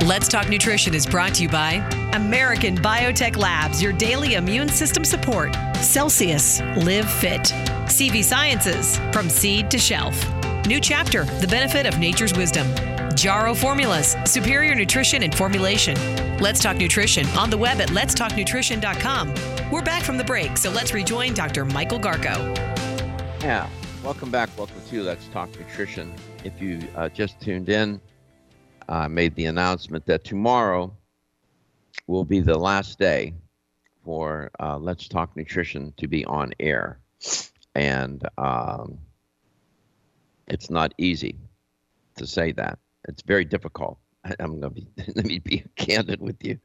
Let's 0.04 0.28
Talk 0.28 0.50
Nutrition 0.50 0.92
is 0.92 1.06
brought 1.06 1.32
to 1.36 1.42
you 1.44 1.48
by 1.48 1.76
American 2.12 2.76
Biotech 2.76 3.38
Labs, 3.38 3.82
your 3.82 3.94
daily 3.94 4.34
immune 4.34 4.68
system 4.68 5.02
support. 5.02 5.56
Celsius, 5.76 6.60
live 6.76 7.10
fit. 7.10 7.40
CV 7.86 8.22
Sciences, 8.22 8.98
from 9.14 9.30
seed 9.30 9.70
to 9.70 9.78
shelf. 9.78 10.14
New 10.66 10.78
chapter, 10.78 11.24
the 11.40 11.46
benefit 11.46 11.86
of 11.86 11.98
nature's 11.98 12.36
wisdom. 12.36 12.66
Jarrow 13.16 13.54
Formulas, 13.54 14.14
superior 14.26 14.74
nutrition 14.74 15.22
and 15.22 15.34
formulation. 15.34 15.96
Let's 16.38 16.60
Talk 16.60 16.76
Nutrition 16.76 17.26
on 17.28 17.48
the 17.48 17.56
web 17.56 17.80
at 17.80 17.88
letstalknutrition.com. 17.88 19.70
We're 19.70 19.82
back 19.82 20.02
from 20.02 20.18
the 20.18 20.24
break, 20.24 20.58
so 20.58 20.68
let's 20.70 20.92
rejoin 20.92 21.32
Dr. 21.32 21.64
Michael 21.64 21.98
Garko. 21.98 22.54
Yeah, 23.40 23.66
welcome 24.02 24.30
back. 24.30 24.50
Welcome 24.58 24.82
to 24.90 25.02
Let's 25.02 25.26
Talk 25.28 25.48
Nutrition. 25.58 26.12
If 26.44 26.60
you 26.60 26.86
uh, 26.94 27.08
just 27.08 27.40
tuned 27.40 27.70
in, 27.70 28.02
uh, 28.88 29.08
made 29.08 29.34
the 29.34 29.46
announcement 29.46 30.06
that 30.06 30.24
tomorrow 30.24 30.94
will 32.06 32.24
be 32.24 32.40
the 32.40 32.58
last 32.58 32.98
day 32.98 33.34
for 34.04 34.50
uh, 34.60 34.76
Let's 34.78 35.08
Talk 35.08 35.36
Nutrition 35.36 35.92
to 35.96 36.06
be 36.06 36.24
on 36.24 36.52
air. 36.60 36.98
And 37.74 38.22
um, 38.36 38.98
it's 40.46 40.70
not 40.70 40.92
easy 40.98 41.36
to 42.16 42.26
say 42.26 42.52
that. 42.52 42.78
It's 43.08 43.22
very 43.22 43.44
difficult 43.44 43.98
I, 44.24 44.34
am 44.38 44.60
gonna 44.60 44.70
be 44.70 44.86
let 45.14 45.26
me 45.26 45.38
be 45.38 45.64
candid 45.76 46.20
with 46.20 46.44
you. 46.44 46.58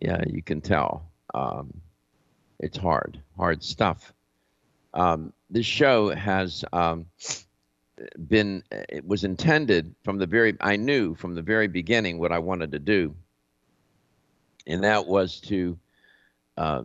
Yeah, 0.00 0.22
you 0.26 0.42
can 0.42 0.60
tell. 0.60 1.10
Um, 1.34 1.80
it's 2.58 2.76
hard, 2.76 3.20
hard 3.36 3.62
stuff. 3.62 4.12
Um, 4.94 5.32
this 5.50 5.66
show 5.66 6.14
has 6.14 6.64
um, 6.72 7.06
been 8.28 8.62
it 8.70 9.06
was 9.06 9.24
intended 9.24 9.94
from 10.04 10.18
the 10.18 10.26
very 10.26 10.54
I 10.60 10.76
knew 10.76 11.14
from 11.14 11.34
the 11.34 11.42
very 11.42 11.68
beginning 11.68 12.18
what 12.18 12.32
I 12.32 12.38
wanted 12.38 12.72
to 12.72 12.78
do, 12.78 13.14
and 14.66 14.84
that 14.84 15.06
was 15.06 15.40
to. 15.42 15.78
Uh, 16.56 16.82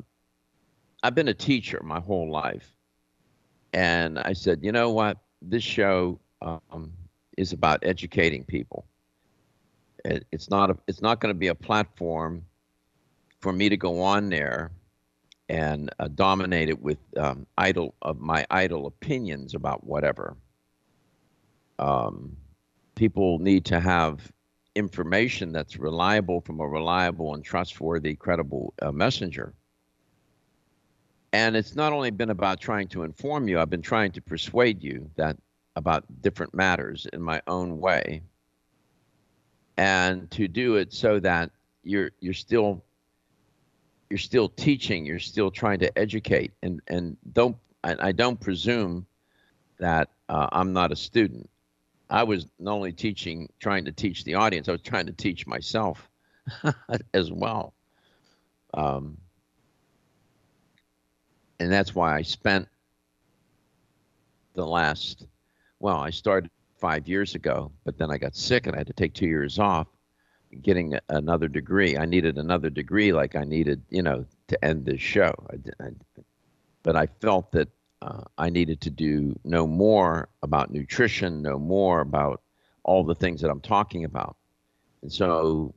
I've 1.03 1.15
been 1.15 1.29
a 1.29 1.33
teacher 1.33 1.81
my 1.83 1.99
whole 1.99 2.29
life, 2.29 2.75
and 3.73 4.19
I 4.19 4.33
said, 4.33 4.59
you 4.61 4.71
know 4.71 4.91
what, 4.91 5.17
this 5.41 5.63
show 5.63 6.19
um, 6.41 6.91
is 7.37 7.53
about 7.53 7.79
educating 7.83 8.43
people. 8.43 8.85
It, 10.05 10.25
it's 10.31 10.49
not 10.49 10.69
a, 10.69 10.77
it's 10.87 11.01
not 11.01 11.19
going 11.19 11.33
to 11.33 11.39
be 11.39 11.47
a 11.47 11.55
platform 11.55 12.45
for 13.39 13.51
me 13.51 13.69
to 13.69 13.77
go 13.77 14.01
on 14.01 14.29
there 14.29 14.71
and 15.49 15.89
uh, 15.99 16.07
dominate 16.09 16.69
it 16.69 16.81
with 16.81 16.99
um, 17.17 17.45
idle 17.57 17.95
of 18.03 18.19
my 18.19 18.45
idle 18.51 18.85
opinions 18.87 19.55
about 19.55 19.83
whatever. 19.83 20.37
Um, 21.81 22.38
people 22.95 23.39
need 23.39 23.65
to 23.65 23.79
have 23.79 24.31
information 24.75 25.51
that's 25.51 25.77
reliable 25.77 26.39
from 26.41 26.59
a 26.61 26.67
reliable 26.67 27.33
and 27.33 27.43
trustworthy, 27.43 28.15
credible 28.15 28.73
uh, 28.81 28.91
messenger. 28.91 29.53
And 31.33 31.55
it's 31.55 31.75
not 31.75 31.93
only 31.93 32.11
been 32.11 32.29
about 32.29 32.59
trying 32.59 32.88
to 32.89 33.03
inform 33.03 33.47
you, 33.47 33.59
I've 33.59 33.69
been 33.69 33.81
trying 33.81 34.11
to 34.13 34.21
persuade 34.21 34.83
you 34.83 35.09
that 35.15 35.38
about 35.75 36.03
different 36.21 36.53
matters 36.53 37.07
in 37.11 37.21
my 37.21 37.41
own 37.47 37.79
way. 37.79 38.21
And 39.77 40.29
to 40.31 40.47
do 40.47 40.75
it 40.75 40.93
so 40.93 41.19
that 41.21 41.51
you're 41.83 42.11
you're 42.19 42.33
still 42.33 42.83
you're 44.09 44.19
still 44.19 44.50
teaching, 44.50 45.05
you're 45.05 45.19
still 45.19 45.50
trying 45.50 45.79
to 45.79 45.97
educate 45.97 46.51
and 46.61 46.81
and 46.88 47.17
don't 47.33 47.57
I, 47.83 47.95
I 48.00 48.11
don't 48.11 48.39
presume 48.39 49.07
that 49.79 50.09
uh, 50.29 50.47
I'm 50.51 50.73
not 50.73 50.91
a 50.91 50.95
student. 50.95 51.50
I 52.11 52.23
was 52.23 52.45
not 52.59 52.73
only 52.73 52.91
teaching, 52.91 53.49
trying 53.59 53.85
to 53.85 53.91
teach 53.93 54.25
the 54.25 54.35
audience, 54.35 54.67
I 54.67 54.73
was 54.73 54.81
trying 54.81 55.05
to 55.05 55.13
teach 55.13 55.47
myself 55.47 56.09
as 57.13 57.31
well. 57.31 57.73
Um, 58.73 59.17
and 61.59 61.71
that's 61.71 61.95
why 61.95 62.15
I 62.15 62.21
spent 62.21 62.67
the 64.53 64.65
last, 64.67 65.25
well, 65.79 65.97
I 65.97 66.09
started 66.09 66.51
five 66.79 67.07
years 67.07 67.33
ago, 67.35 67.71
but 67.85 67.97
then 67.97 68.11
I 68.11 68.17
got 68.17 68.35
sick 68.35 68.67
and 68.67 68.75
I 68.75 68.79
had 68.79 68.87
to 68.87 68.93
take 68.93 69.13
two 69.13 69.27
years 69.27 69.57
off 69.57 69.87
getting 70.61 70.97
another 71.07 71.47
degree. 71.47 71.97
I 71.97 72.05
needed 72.05 72.37
another 72.37 72.69
degree 72.69 73.13
like 73.13 73.37
I 73.37 73.45
needed, 73.45 73.81
you 73.89 74.01
know, 74.01 74.25
to 74.47 74.65
end 74.65 74.85
this 74.85 74.99
show. 74.99 75.33
I, 75.49 75.85
I, 75.85 75.89
but 76.83 76.97
I 76.97 77.05
felt 77.05 77.53
that 77.53 77.69
uh, 78.01 78.22
I 78.38 78.50
needed 78.50 78.81
to 78.81 78.89
do 78.89 79.38
know 79.43 79.67
more 79.67 80.29
about 80.41 80.72
nutrition, 80.72 81.41
know 81.41 81.60
more 81.60 82.01
about 82.01 82.41
all 82.84 83.03
the 83.03 83.15
things 83.15 83.41
that 83.41 83.50
I'm 83.51 83.62
talking 83.62 84.05
about. 84.05 84.36
And 85.01 85.12
so 85.12 85.74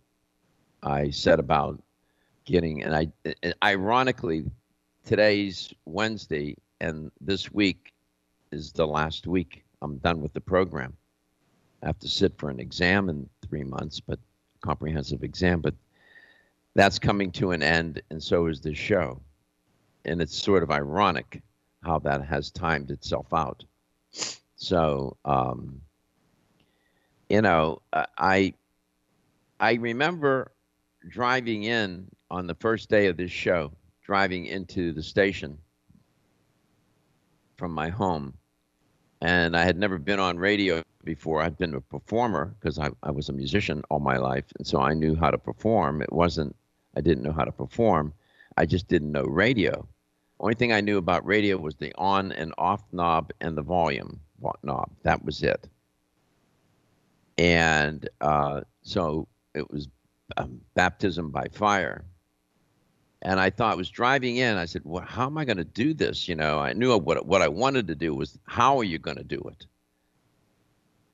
I 0.82 1.10
set 1.10 1.38
about 1.38 1.82
getting, 2.44 2.82
and 2.82 2.94
I, 2.94 3.54
ironically, 3.62 4.44
today's 5.04 5.72
Wednesday, 5.84 6.56
and 6.80 7.10
this 7.20 7.52
week 7.52 7.92
is 8.52 8.72
the 8.72 8.86
last 8.86 9.26
week. 9.26 9.64
I'm 9.82 9.98
done 9.98 10.22
with 10.22 10.32
the 10.32 10.40
program. 10.40 10.96
I 11.82 11.86
have 11.86 11.98
to 12.00 12.08
sit 12.08 12.38
for 12.38 12.48
an 12.48 12.58
exam 12.58 13.10
in 13.10 13.28
three 13.46 13.64
months, 13.64 14.00
but 14.00 14.18
comprehensive 14.62 15.22
exam. 15.22 15.60
But 15.60 15.74
that's 16.74 16.98
coming 16.98 17.30
to 17.32 17.50
an 17.50 17.62
end, 17.62 18.00
and 18.10 18.22
so 18.22 18.46
is 18.46 18.62
this 18.62 18.78
show. 18.78 19.20
And 20.06 20.22
it's 20.22 20.36
sort 20.36 20.62
of 20.62 20.70
ironic 20.70 21.42
how 21.84 21.98
that 22.00 22.24
has 22.24 22.50
timed 22.50 22.90
itself 22.90 23.32
out. 23.32 23.64
So, 24.56 25.16
um, 25.24 25.80
you 27.28 27.42
know, 27.42 27.82
I 27.92 28.54
I 29.60 29.74
remember 29.74 30.52
driving 31.08 31.64
in 31.64 32.06
on 32.30 32.46
the 32.46 32.54
first 32.54 32.88
day 32.88 33.06
of 33.06 33.16
this 33.16 33.30
show 33.30 33.72
driving 34.02 34.46
into 34.46 34.92
the 34.92 35.02
station 35.02 35.58
from 37.56 37.72
my 37.72 37.88
home. 37.88 38.34
And 39.20 39.56
I 39.56 39.64
had 39.64 39.78
never 39.78 39.98
been 39.98 40.20
on 40.20 40.36
radio 40.38 40.82
before. 41.04 41.40
I'd 41.40 41.56
been 41.56 41.74
a 41.74 41.80
performer 41.80 42.54
because 42.58 42.78
I, 42.78 42.90
I 43.02 43.10
was 43.10 43.28
a 43.28 43.32
musician 43.32 43.82
all 43.88 44.00
my 44.00 44.16
life. 44.18 44.44
And 44.58 44.66
so 44.66 44.80
I 44.80 44.92
knew 44.92 45.16
how 45.16 45.30
to 45.30 45.38
perform. 45.38 46.02
It 46.02 46.12
wasn't, 46.12 46.54
I 46.96 47.00
didn't 47.00 47.24
know 47.24 47.32
how 47.32 47.44
to 47.44 47.52
perform. 47.52 48.12
I 48.56 48.66
just 48.66 48.88
didn't 48.88 49.12
know 49.12 49.24
radio. 49.24 49.88
Only 50.40 50.54
thing 50.54 50.72
I 50.72 50.80
knew 50.80 50.98
about 50.98 51.26
radio 51.26 51.56
was 51.56 51.76
the 51.76 51.92
on 51.96 52.32
and 52.32 52.52
off 52.58 52.82
knob 52.92 53.32
and 53.40 53.56
the 53.56 53.62
volume 53.62 54.20
knob. 54.62 54.90
That 55.02 55.24
was 55.24 55.42
it. 55.42 55.68
And 57.38 58.08
uh, 58.20 58.62
so 58.82 59.28
it 59.54 59.70
was 59.70 59.88
um, 60.36 60.60
baptism 60.74 61.30
by 61.30 61.48
fire 61.52 62.04
and 63.24 63.40
I 63.40 63.50
thought 63.50 63.72
I 63.72 63.76
was 63.76 63.88
driving 63.88 64.36
in. 64.36 64.56
I 64.56 64.66
said, 64.66 64.82
"Well, 64.84 65.02
how 65.02 65.26
am 65.26 65.38
I 65.38 65.44
going 65.46 65.56
to 65.56 65.64
do 65.64 65.94
this?" 65.94 66.28
You 66.28 66.36
know, 66.36 66.58
I 66.58 66.74
knew 66.74 66.96
what 66.98 67.26
what 67.26 67.40
I 67.42 67.48
wanted 67.48 67.88
to 67.88 67.94
do 67.94 68.14
was 68.14 68.38
how 68.44 68.78
are 68.78 68.84
you 68.84 68.98
going 68.98 69.16
to 69.16 69.24
do 69.24 69.40
it? 69.50 69.66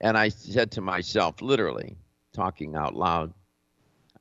And 0.00 0.18
I 0.18 0.28
said 0.28 0.72
to 0.72 0.80
myself, 0.80 1.40
literally, 1.40 1.96
talking 2.32 2.74
out 2.74 2.96
loud, 2.96 3.32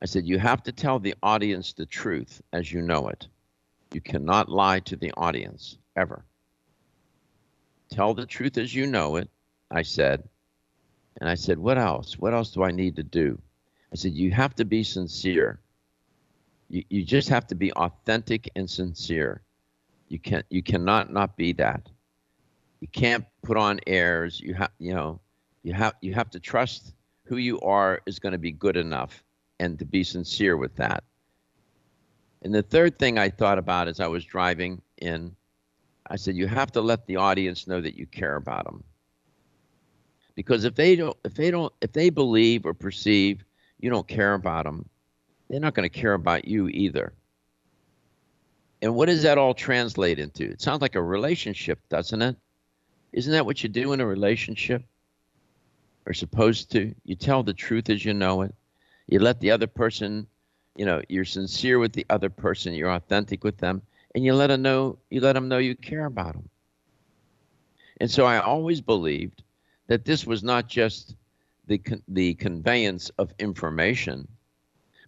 I 0.00 0.06
said, 0.06 0.24
"You 0.26 0.38
have 0.38 0.62
to 0.64 0.72
tell 0.72 1.00
the 1.00 1.16
audience 1.22 1.72
the 1.72 1.86
truth 1.86 2.40
as 2.52 2.72
you 2.72 2.80
know 2.80 3.08
it. 3.08 3.26
You 3.92 4.00
cannot 4.00 4.48
lie 4.48 4.80
to 4.80 4.96
the 4.96 5.12
audience 5.16 5.76
ever. 5.96 6.24
Tell 7.90 8.14
the 8.14 8.26
truth 8.26 8.56
as 8.56 8.74
you 8.74 8.86
know 8.86 9.16
it." 9.16 9.28
I 9.70 9.82
said, 9.82 10.28
and 11.20 11.28
I 11.28 11.34
said, 11.34 11.58
"What 11.58 11.78
else? 11.78 12.18
What 12.18 12.34
else 12.34 12.52
do 12.52 12.62
I 12.62 12.70
need 12.70 12.96
to 12.96 13.02
do?" 13.02 13.40
I 13.92 13.96
said, 13.96 14.12
"You 14.12 14.30
have 14.30 14.54
to 14.56 14.64
be 14.64 14.84
sincere." 14.84 15.60
You, 16.68 16.84
you 16.88 17.04
just 17.04 17.28
have 17.28 17.48
to 17.48 17.56
be 17.56 17.72
authentic 17.72 18.48
and 18.54 18.70
sincere. 18.70 19.42
You 20.08 20.20
can't 20.20 20.46
you 20.50 20.62
cannot 20.62 21.12
not 21.12 21.36
be 21.36 21.52
that. 21.54 21.88
You 22.80 22.88
can't 22.88 23.24
put 23.42 23.56
on 23.56 23.80
airs. 23.86 24.40
You 24.40 24.54
have 24.54 24.70
you 24.78 24.94
know 24.94 25.20
you 25.64 25.72
have 25.72 25.94
you 26.00 26.14
have 26.14 26.30
to 26.30 26.40
trust 26.40 26.94
who 27.24 27.36
you 27.36 27.60
are 27.60 28.00
is 28.06 28.20
going 28.20 28.32
to 28.32 28.38
be 28.38 28.52
good 28.52 28.76
enough 28.76 29.24
and 29.58 29.78
to 29.78 29.84
be 29.84 30.04
sincere 30.04 30.56
with 30.56 30.76
that. 30.76 31.04
And 32.42 32.54
the 32.54 32.62
third 32.62 32.98
thing 32.98 33.18
I 33.18 33.28
thought 33.28 33.58
about 33.58 33.88
as 33.88 34.00
I 34.00 34.06
was 34.06 34.24
driving 34.24 34.80
in, 34.98 35.34
I 36.06 36.16
said 36.16 36.36
you 36.36 36.46
have 36.46 36.72
to 36.72 36.80
let 36.80 37.06
the 37.06 37.16
audience 37.16 37.66
know 37.66 37.80
that 37.80 37.96
you 37.96 38.06
care 38.06 38.36
about 38.36 38.64
them. 38.64 38.82
Because 40.34 40.64
if 40.64 40.74
they 40.74 40.96
don't 40.96 41.16
if 41.24 41.34
they 41.34 41.50
don't 41.50 41.72
if 41.82 41.92
they 41.92 42.08
believe 42.08 42.64
or 42.64 42.72
perceive 42.72 43.44
you 43.78 43.90
don't 43.90 44.08
care 44.08 44.34
about 44.34 44.64
them, 44.64 44.88
they're 45.48 45.60
not 45.60 45.74
going 45.74 45.88
to 45.88 46.00
care 46.00 46.14
about 46.14 46.46
you 46.46 46.68
either. 46.68 47.12
And 48.82 48.94
what 48.94 49.06
does 49.06 49.22
that 49.22 49.38
all 49.38 49.54
translate 49.54 50.18
into? 50.18 50.44
It 50.50 50.62
sounds 50.62 50.80
like 50.80 50.94
a 50.94 51.02
relationship, 51.02 51.80
doesn't 51.88 52.22
it? 52.22 52.36
Isn't 53.12 53.32
that 53.32 53.44
what 53.44 53.62
you 53.62 53.68
do 53.68 53.92
in 53.92 54.00
a 54.00 54.06
relationship? 54.06 54.82
Or 56.06 56.14
supposed 56.14 56.70
to? 56.72 56.94
You 57.04 57.16
tell 57.16 57.42
the 57.42 57.52
truth 57.52 57.90
as 57.90 58.04
you 58.04 58.14
know 58.14 58.42
it. 58.42 58.54
You 59.06 59.18
let 59.18 59.40
the 59.40 59.50
other 59.50 59.66
person, 59.66 60.26
you 60.76 60.84
know, 60.84 61.02
you're 61.08 61.24
sincere 61.24 61.78
with 61.78 61.92
the 61.92 62.06
other 62.10 62.30
person, 62.30 62.74
you're 62.74 62.90
authentic 62.90 63.44
with 63.44 63.58
them, 63.58 63.82
and 64.14 64.24
you 64.24 64.34
let 64.34 64.48
them 64.48 64.62
know 64.62 64.98
you 65.10 65.20
let 65.20 65.34
them 65.34 65.48
know 65.48 65.58
you 65.58 65.74
care 65.74 66.06
about 66.06 66.34
them. 66.34 66.48
And 68.00 68.10
so 68.10 68.24
I 68.24 68.38
always 68.38 68.80
believed 68.80 69.42
that 69.86 70.04
this 70.04 70.26
was 70.26 70.42
not 70.42 70.68
just 70.68 71.14
the 71.66 71.80
the 72.08 72.34
conveyance 72.34 73.10
of 73.18 73.34
information, 73.38 74.28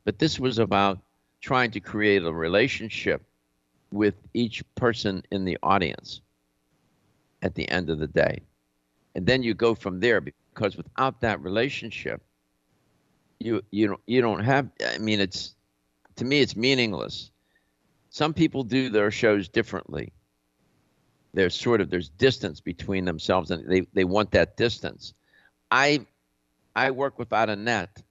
but 0.05 0.18
this 0.18 0.38
was 0.38 0.59
about 0.59 0.98
trying 1.40 1.70
to 1.72 1.81
create 1.81 2.22
a 2.22 2.33
relationship 2.33 3.22
with 3.90 4.14
each 4.35 4.62
person 4.75 5.22
in 5.31 5.44
the 5.44 5.59
audience 5.62 6.20
at 7.42 7.55
the 7.55 7.68
end 7.68 7.90
of 7.90 7.98
the 7.98 8.07
day. 8.07 8.42
And 9.14 9.27
then 9.27 9.42
you 9.42 9.55
go 9.55 9.75
from 9.75 10.01
there 10.01 10.20
because 10.20 10.77
without 10.77 11.20
that 11.20 11.42
relationship, 11.42 12.22
you 13.44 13.62
you 13.70 13.88
don't 13.88 14.00
you 14.07 14.20
don't 14.20 14.44
have 14.44 14.68
I 14.85 14.98
mean 14.98 15.20
it's 15.20 15.55
to 16.16 16.24
me 16.24 16.40
it's 16.40 16.57
meaningless. 16.57 17.31
Some 18.11 18.35
people 18.35 18.64
do 18.64 18.90
their 18.90 19.11
shows 19.11 19.48
differently. 19.48 20.12
There's 21.35 21.55
sort 21.55 21.81
of 21.81 21.90
there's 21.90 22.11
distance 22.11 22.61
between 22.61 23.05
themselves 23.05 23.50
and 23.50 23.68
they, 23.68 23.83
they 23.92 24.05
want 24.05 24.33
that 24.33 24.57
distance. 24.57 25.14
I 25.70 26.07
I 26.76 26.90
work 26.90 27.18
without 27.18 27.50
a 27.50 27.57
net. 27.57 28.02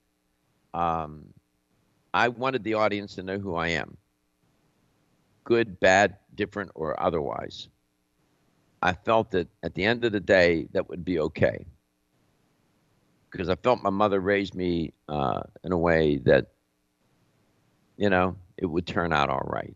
Um, 0.74 1.32
I 2.14 2.28
wanted 2.28 2.64
the 2.64 2.74
audience 2.74 3.14
to 3.16 3.22
know 3.22 3.38
who 3.38 3.54
I 3.54 3.68
am 3.68 3.96
good, 5.44 5.80
bad, 5.80 6.16
different, 6.34 6.70
or 6.74 7.00
otherwise. 7.02 7.68
I 8.82 8.92
felt 8.92 9.30
that 9.32 9.48
at 9.62 9.74
the 9.74 9.84
end 9.84 10.04
of 10.04 10.12
the 10.12 10.20
day, 10.20 10.68
that 10.72 10.88
would 10.88 11.04
be 11.04 11.18
okay. 11.20 11.66
Because 13.32 13.48
I 13.48 13.56
felt 13.56 13.82
my 13.82 13.90
mother 13.90 14.20
raised 14.20 14.54
me 14.54 14.92
uh, 15.08 15.40
in 15.64 15.72
a 15.72 15.78
way 15.78 16.18
that, 16.18 16.48
you 17.96 18.10
know, 18.10 18.36
it 18.58 18.66
would 18.66 18.86
turn 18.86 19.12
out 19.12 19.30
all 19.30 19.46
right. 19.46 19.74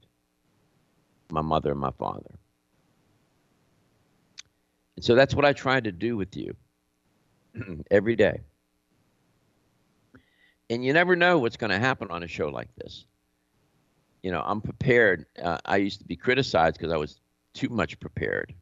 My 1.31 1.41
mother 1.41 1.73
and 1.73 1.81
my 1.81 1.91
father. 1.99 2.39
And 4.95 5.05
so 5.05 5.15
that's 5.15 5.35
what 5.35 5.45
I 5.45 5.55
try 5.55 5.81
to 5.81 5.91
do 5.91 6.17
with 6.17 6.37
you 6.37 6.55
every 7.91 8.15
day. 8.15 8.41
And 10.69 10.85
you 10.85 10.93
never 10.93 11.17
know 11.17 11.39
what's 11.39 11.57
going 11.57 11.71
to 11.71 11.79
happen 11.79 12.11
on 12.11 12.23
a 12.23 12.29
show 12.29 12.49
like 12.49 12.69
this. 12.77 13.07
You 14.23 14.33
know, 14.33 14.43
I'm 14.45 14.61
prepared. 14.61 15.27
Uh, 15.43 15.59
I 15.65 15.77
used 15.77 16.01
to 16.01 16.05
be 16.05 16.17
criticized 16.17 16.77
because 16.79 16.93
I 16.93 16.97
was 16.97 17.21
too 17.55 17.69
much 17.69 17.99
prepared. 18.01 18.53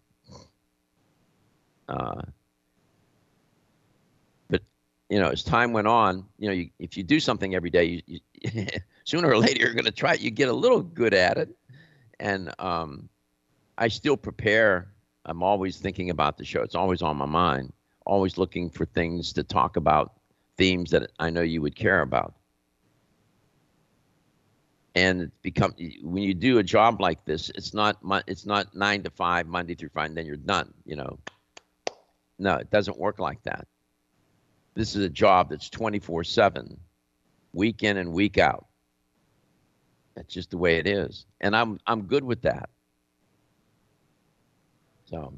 Uh, 1.88 2.22
you 5.14 5.20
know, 5.20 5.28
as 5.28 5.44
time 5.44 5.72
went 5.72 5.86
on, 5.86 6.26
you 6.38 6.48
know, 6.48 6.52
you, 6.52 6.70
if 6.80 6.96
you 6.96 7.04
do 7.04 7.20
something 7.20 7.54
every 7.54 7.70
day, 7.70 8.02
you, 8.04 8.18
you 8.34 8.66
sooner 9.04 9.28
or 9.28 9.38
later 9.38 9.60
you're 9.60 9.72
going 9.72 9.84
to 9.84 9.92
try. 9.92 10.14
it. 10.14 10.20
You 10.20 10.32
get 10.32 10.48
a 10.48 10.52
little 10.52 10.82
good 10.82 11.14
at 11.14 11.38
it, 11.38 11.50
and 12.18 12.52
um, 12.58 13.08
I 13.78 13.86
still 13.86 14.16
prepare. 14.16 14.88
I'm 15.24 15.40
always 15.40 15.76
thinking 15.76 16.10
about 16.10 16.36
the 16.36 16.44
show. 16.44 16.62
It's 16.62 16.74
always 16.74 17.00
on 17.00 17.16
my 17.16 17.26
mind. 17.26 17.72
Always 18.04 18.38
looking 18.38 18.70
for 18.70 18.86
things 18.86 19.32
to 19.34 19.44
talk 19.44 19.76
about, 19.76 20.14
themes 20.56 20.90
that 20.90 21.12
I 21.20 21.30
know 21.30 21.42
you 21.42 21.62
would 21.62 21.76
care 21.76 22.00
about. 22.00 22.34
And 24.96 25.30
become 25.42 25.74
when 26.02 26.24
you 26.24 26.34
do 26.34 26.58
a 26.58 26.64
job 26.64 27.00
like 27.00 27.24
this, 27.24 27.50
it's 27.50 27.72
not 27.72 27.98
it's 28.26 28.46
not 28.46 28.74
nine 28.74 29.04
to 29.04 29.10
five 29.10 29.46
Monday 29.46 29.76
through 29.76 29.90
Friday, 29.90 30.08
and 30.08 30.18
then 30.18 30.26
you're 30.26 30.34
done. 30.34 30.74
You 30.84 30.96
know, 30.96 31.18
no, 32.40 32.56
it 32.56 32.68
doesn't 32.72 32.98
work 32.98 33.20
like 33.20 33.40
that. 33.44 33.68
This 34.74 34.96
is 34.96 35.04
a 35.04 35.08
job 35.08 35.50
that's 35.50 35.70
24 35.70 36.24
7, 36.24 36.78
week 37.52 37.82
in 37.82 37.96
and 37.96 38.12
week 38.12 38.38
out. 38.38 38.66
That's 40.16 40.32
just 40.32 40.50
the 40.50 40.58
way 40.58 40.78
it 40.78 40.86
is. 40.86 41.26
And 41.40 41.56
I'm, 41.56 41.78
I'm 41.86 42.02
good 42.02 42.24
with 42.24 42.42
that. 42.42 42.68
So 45.06 45.32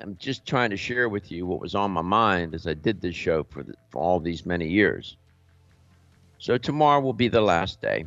I'm 0.00 0.16
just 0.16 0.46
trying 0.46 0.70
to 0.70 0.76
share 0.76 1.08
with 1.08 1.32
you 1.32 1.46
what 1.46 1.60
was 1.60 1.74
on 1.74 1.90
my 1.90 2.02
mind 2.02 2.54
as 2.54 2.66
I 2.66 2.74
did 2.74 3.00
this 3.00 3.16
show 3.16 3.44
for, 3.44 3.64
the, 3.64 3.74
for 3.90 4.00
all 4.00 4.20
these 4.20 4.46
many 4.46 4.68
years. 4.68 5.16
So 6.38 6.56
tomorrow 6.58 7.00
will 7.00 7.12
be 7.12 7.28
the 7.28 7.40
last 7.40 7.80
day. 7.80 8.04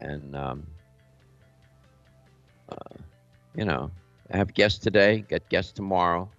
And, 0.00 0.34
um, 0.34 0.66
uh, 2.70 2.96
you 3.54 3.66
know, 3.66 3.90
I 4.30 4.38
have 4.38 4.54
guests 4.54 4.78
today, 4.78 5.20
got 5.28 5.46
guests 5.50 5.72
tomorrow 5.72 6.30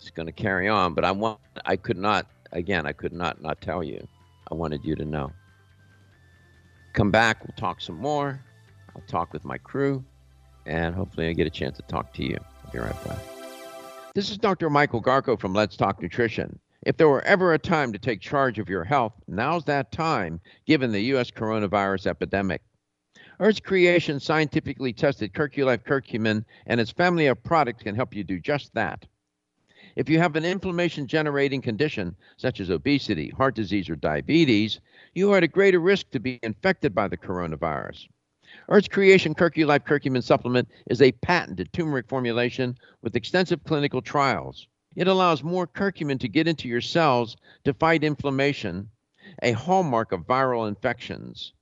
it's 0.00 0.10
going 0.10 0.26
to 0.26 0.32
carry 0.32 0.68
on. 0.68 0.94
But 0.94 1.04
I 1.04 1.12
want, 1.12 1.40
I 1.64 1.76
could 1.76 1.98
not, 1.98 2.26
again, 2.52 2.86
I 2.86 2.92
could 2.92 3.12
not 3.12 3.42
not 3.42 3.60
tell 3.60 3.82
you. 3.82 4.06
I 4.50 4.54
wanted 4.54 4.84
you 4.84 4.96
to 4.96 5.04
know. 5.04 5.32
Come 6.92 7.10
back, 7.10 7.44
we'll 7.44 7.54
talk 7.56 7.80
some 7.80 7.98
more. 7.98 8.42
I'll 8.96 9.02
talk 9.06 9.32
with 9.32 9.44
my 9.44 9.58
crew, 9.58 10.04
and 10.66 10.94
hopefully 10.94 11.28
I 11.28 11.32
get 11.32 11.46
a 11.46 11.50
chance 11.50 11.76
to 11.76 11.82
talk 11.84 12.12
to 12.14 12.24
you. 12.24 12.36
I'll 12.64 12.72
be 12.72 12.78
right 12.78 13.04
back. 13.04 13.18
This 14.14 14.30
is 14.30 14.38
Dr. 14.38 14.68
Michael 14.68 15.00
Garko 15.00 15.38
from 15.38 15.54
Let's 15.54 15.76
Talk 15.76 16.02
Nutrition. 16.02 16.58
If 16.82 16.96
there 16.96 17.08
were 17.08 17.22
ever 17.22 17.54
a 17.54 17.58
time 17.58 17.92
to 17.92 17.98
take 17.98 18.20
charge 18.20 18.58
of 18.58 18.68
your 18.68 18.82
health, 18.82 19.12
now's 19.28 19.64
that 19.66 19.92
time, 19.92 20.40
given 20.66 20.90
the 20.90 21.00
U.S. 21.02 21.30
coronavirus 21.30 22.08
epidemic. 22.08 22.62
Earth's 23.38 23.60
creation 23.60 24.18
scientifically 24.18 24.92
tested 24.92 25.30
Life 25.36 25.84
curcumin 25.84 26.44
and 26.66 26.80
its 26.80 26.90
family 26.90 27.26
of 27.26 27.42
products 27.42 27.82
can 27.82 27.94
help 27.94 28.14
you 28.14 28.24
do 28.24 28.40
just 28.40 28.74
that. 28.74 29.06
If 29.96 30.08
you 30.08 30.18
have 30.18 30.36
an 30.36 30.44
inflammation 30.44 31.06
generating 31.06 31.60
condition, 31.62 32.14
such 32.36 32.60
as 32.60 32.70
obesity, 32.70 33.30
heart 33.30 33.54
disease, 33.54 33.90
or 33.90 33.96
diabetes, 33.96 34.80
you 35.14 35.32
are 35.32 35.38
at 35.38 35.42
a 35.42 35.48
greater 35.48 35.80
risk 35.80 36.10
to 36.10 36.20
be 36.20 36.38
infected 36.42 36.94
by 36.94 37.08
the 37.08 37.16
coronavirus. 37.16 38.06
Earth's 38.68 38.88
Creation 38.88 39.34
Life 39.38 39.84
Curcumin 39.84 40.22
supplement 40.22 40.68
is 40.88 41.02
a 41.02 41.12
patented 41.12 41.72
turmeric 41.72 42.08
formulation 42.08 42.78
with 43.02 43.16
extensive 43.16 43.64
clinical 43.64 44.00
trials. 44.00 44.68
It 44.96 45.08
allows 45.08 45.42
more 45.42 45.66
curcumin 45.66 46.18
to 46.20 46.28
get 46.28 46.48
into 46.48 46.68
your 46.68 46.80
cells 46.80 47.36
to 47.64 47.74
fight 47.74 48.04
inflammation, 48.04 48.90
a 49.42 49.52
hallmark 49.52 50.12
of 50.12 50.26
viral 50.26 50.68
infections. 50.68 51.52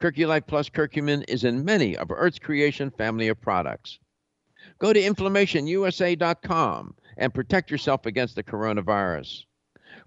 Life 0.00 0.46
Plus 0.46 0.68
curcumin 0.68 1.24
is 1.28 1.44
in 1.44 1.64
many 1.64 1.96
of 1.96 2.10
Earth's 2.10 2.38
Creation 2.38 2.90
family 2.90 3.28
of 3.28 3.40
products. 3.40 3.98
Go 4.78 4.92
to 4.92 5.00
inflammationusa.com 5.00 6.94
and 7.18 7.34
protect 7.34 7.70
yourself 7.70 8.06
against 8.06 8.34
the 8.34 8.42
coronavirus. 8.42 9.44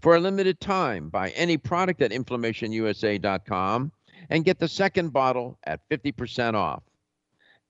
For 0.02 0.16
a 0.16 0.20
limited 0.20 0.60
time, 0.60 1.10
buy 1.10 1.30
any 1.32 1.58
product 1.58 2.02
at 2.02 2.12
inflammationusa.com 2.12 3.92
and 4.30 4.46
get 4.46 4.60
the 4.60 4.68
second 4.68 5.14
bottle 5.14 5.58
at 5.66 5.88
50% 5.90 6.54
off. 6.56 6.84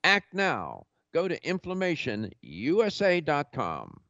Act 0.03 0.33
now. 0.33 0.87
Go 1.13 1.27
to 1.27 1.39
inflammationusa.com. 1.41 4.01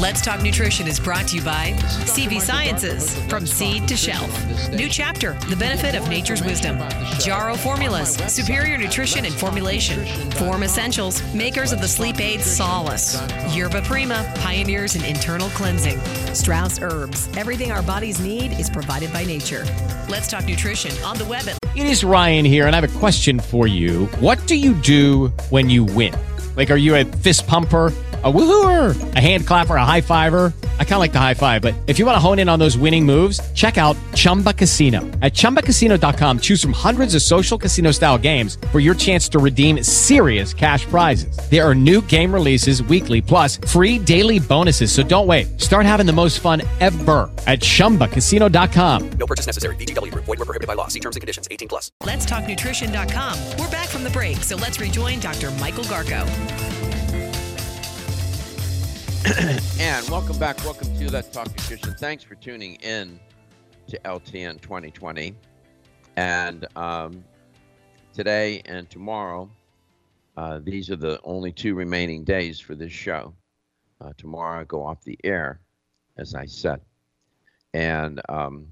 Let's 0.00 0.20
Talk 0.20 0.42
Nutrition 0.42 0.86
is 0.86 1.00
brought 1.00 1.28
to 1.28 1.36
you 1.36 1.42
by 1.42 1.72
CV 2.04 2.38
Sciences, 2.38 3.18
from 3.28 3.46
seed 3.46 3.88
to 3.88 3.96
shelf. 3.96 4.30
New 4.70 4.90
chapter, 4.90 5.32
the 5.48 5.56
benefit 5.56 5.94
of 5.94 6.06
nature's 6.10 6.42
wisdom. 6.42 6.78
Jarrow 7.18 7.54
Formulas, 7.56 8.16
superior 8.30 8.76
nutrition 8.76 9.24
and 9.24 9.34
formulation. 9.34 10.04
Form 10.32 10.64
Essentials, 10.64 11.22
makers 11.32 11.72
of 11.72 11.80
the 11.80 11.88
sleep 11.88 12.20
aid 12.20 12.42
Solace. 12.42 13.18
Yerba 13.54 13.80
Prima, 13.82 14.30
pioneers 14.36 14.96
in 14.96 15.04
internal 15.04 15.48
cleansing. 15.50 15.98
Strauss 16.34 16.78
Herbs, 16.82 17.34
everything 17.34 17.72
our 17.72 17.82
bodies 17.82 18.20
need 18.20 18.52
is 18.60 18.68
provided 18.68 19.10
by 19.14 19.24
nature. 19.24 19.64
Let's 20.10 20.28
Talk 20.28 20.44
Nutrition 20.44 20.92
on 21.04 21.16
the 21.16 21.24
web 21.24 21.48
at. 21.48 21.56
It 21.74 21.86
is 21.86 22.04
Ryan 22.04 22.44
here, 22.44 22.66
and 22.66 22.76
I 22.76 22.80
have 22.80 22.94
a 22.94 22.98
question 22.98 23.40
for 23.40 23.66
you. 23.66 24.06
What 24.20 24.46
do 24.46 24.56
you 24.56 24.74
do 24.74 25.28
when 25.48 25.70
you 25.70 25.84
win? 25.84 26.14
Like, 26.54 26.70
are 26.70 26.76
you 26.76 26.96
a 26.96 27.04
fist 27.04 27.46
pumper? 27.46 27.92
A 28.26 28.32
woohooer, 28.32 29.14
a 29.14 29.20
hand 29.20 29.46
clapper, 29.46 29.76
a 29.76 29.84
high 29.84 30.00
fiver. 30.00 30.52
I 30.80 30.84
kind 30.84 30.94
of 30.94 31.00
like 31.00 31.12
the 31.12 31.20
high 31.20 31.34
five, 31.34 31.60
but 31.60 31.74
if 31.86 31.98
you 31.98 32.06
want 32.06 32.16
to 32.16 32.20
hone 32.20 32.38
in 32.38 32.48
on 32.48 32.58
those 32.58 32.76
winning 32.78 33.04
moves, 33.04 33.40
check 33.52 33.76
out 33.76 33.96
Chumba 34.14 34.52
Casino. 34.52 35.00
At 35.20 35.34
ChumbaCasino.com, 35.34 36.40
choose 36.40 36.62
from 36.62 36.72
hundreds 36.72 37.14
of 37.14 37.20
social 37.20 37.58
casino 37.58 37.90
style 37.90 38.16
games 38.16 38.56
for 38.72 38.80
your 38.80 38.94
chance 38.94 39.28
to 39.28 39.38
redeem 39.38 39.82
serious 39.82 40.54
cash 40.54 40.86
prizes. 40.86 41.36
There 41.50 41.62
are 41.62 41.74
new 41.74 42.00
game 42.02 42.32
releases 42.32 42.82
weekly, 42.82 43.20
plus 43.20 43.58
free 43.58 43.98
daily 43.98 44.38
bonuses. 44.38 44.90
So 44.90 45.02
don't 45.02 45.26
wait. 45.26 45.60
Start 45.60 45.84
having 45.84 46.06
the 46.06 46.12
most 46.14 46.40
fun 46.40 46.62
ever 46.80 47.30
at 47.46 47.60
ChumbaCasino.com. 47.60 49.10
No 49.10 49.26
purchase 49.26 49.46
necessary. 49.46 49.76
VGW. 49.76 50.12
Void 50.14 50.28
were 50.28 50.36
prohibited 50.36 50.66
by 50.66 50.74
law. 50.74 50.88
See 50.88 51.00
terms 51.00 51.16
and 51.16 51.20
conditions. 51.20 51.46
18 51.50 51.68
plus. 51.68 51.92
Let's 52.02 52.24
talk 52.24 52.48
nutrition.com. 52.48 53.38
We're 53.58 53.70
back 53.70 53.88
from 53.88 54.02
the 54.02 54.10
break, 54.10 54.38
so 54.38 54.56
let's 54.56 54.80
rejoin 54.80 55.20
Dr. 55.20 55.50
Michael 55.52 55.84
Garko. 55.84 56.85
And 59.80 60.08
welcome 60.08 60.38
back. 60.38 60.56
Welcome 60.64 60.96
to 60.98 61.10
Let's 61.10 61.28
Talk 61.28 61.48
Nutrition. 61.48 61.94
Thanks 61.94 62.22
for 62.22 62.36
tuning 62.36 62.76
in 62.76 63.18
to 63.88 63.98
LTN 64.04 64.60
2020. 64.60 65.34
And 66.16 66.64
um, 66.76 67.24
today 68.14 68.62
and 68.66 68.88
tomorrow, 68.88 69.50
uh, 70.36 70.60
these 70.62 70.90
are 70.90 70.96
the 70.96 71.18
only 71.24 71.50
two 71.50 71.74
remaining 71.74 72.22
days 72.22 72.60
for 72.60 72.76
this 72.76 72.92
show. 72.92 73.34
Uh, 74.00 74.12
tomorrow 74.16 74.60
I 74.60 74.64
go 74.64 74.86
off 74.86 75.02
the 75.02 75.18
air, 75.24 75.58
as 76.16 76.36
I 76.36 76.46
said. 76.46 76.80
And 77.74 78.20
um, 78.28 78.68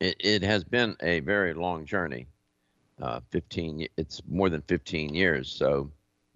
it, 0.00 0.16
it, 0.18 0.42
has 0.42 0.64
been 0.64 0.96
a 1.02 1.20
very 1.20 1.52
long 1.52 1.84
journey. 1.84 2.26
Uh, 3.02 3.20
15, 3.32 3.86
it's 3.98 4.22
more 4.26 4.48
than 4.48 4.62
15 4.62 5.14
years. 5.14 5.52
So 5.52 5.90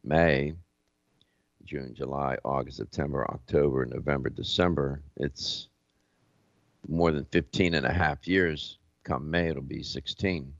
May, 0.04 0.52
June, 1.70 1.94
July, 1.94 2.36
August, 2.44 2.78
September, 2.78 3.24
October, 3.30 3.86
November, 3.86 4.28
December. 4.28 5.02
It's 5.18 5.68
more 6.88 7.12
than 7.12 7.24
15 7.26 7.74
and 7.74 7.86
a 7.86 7.92
half 7.92 8.26
years. 8.26 8.78
Come 9.04 9.30
May, 9.30 9.50
it'll 9.50 9.62
be 9.62 9.84
16. 9.84 10.52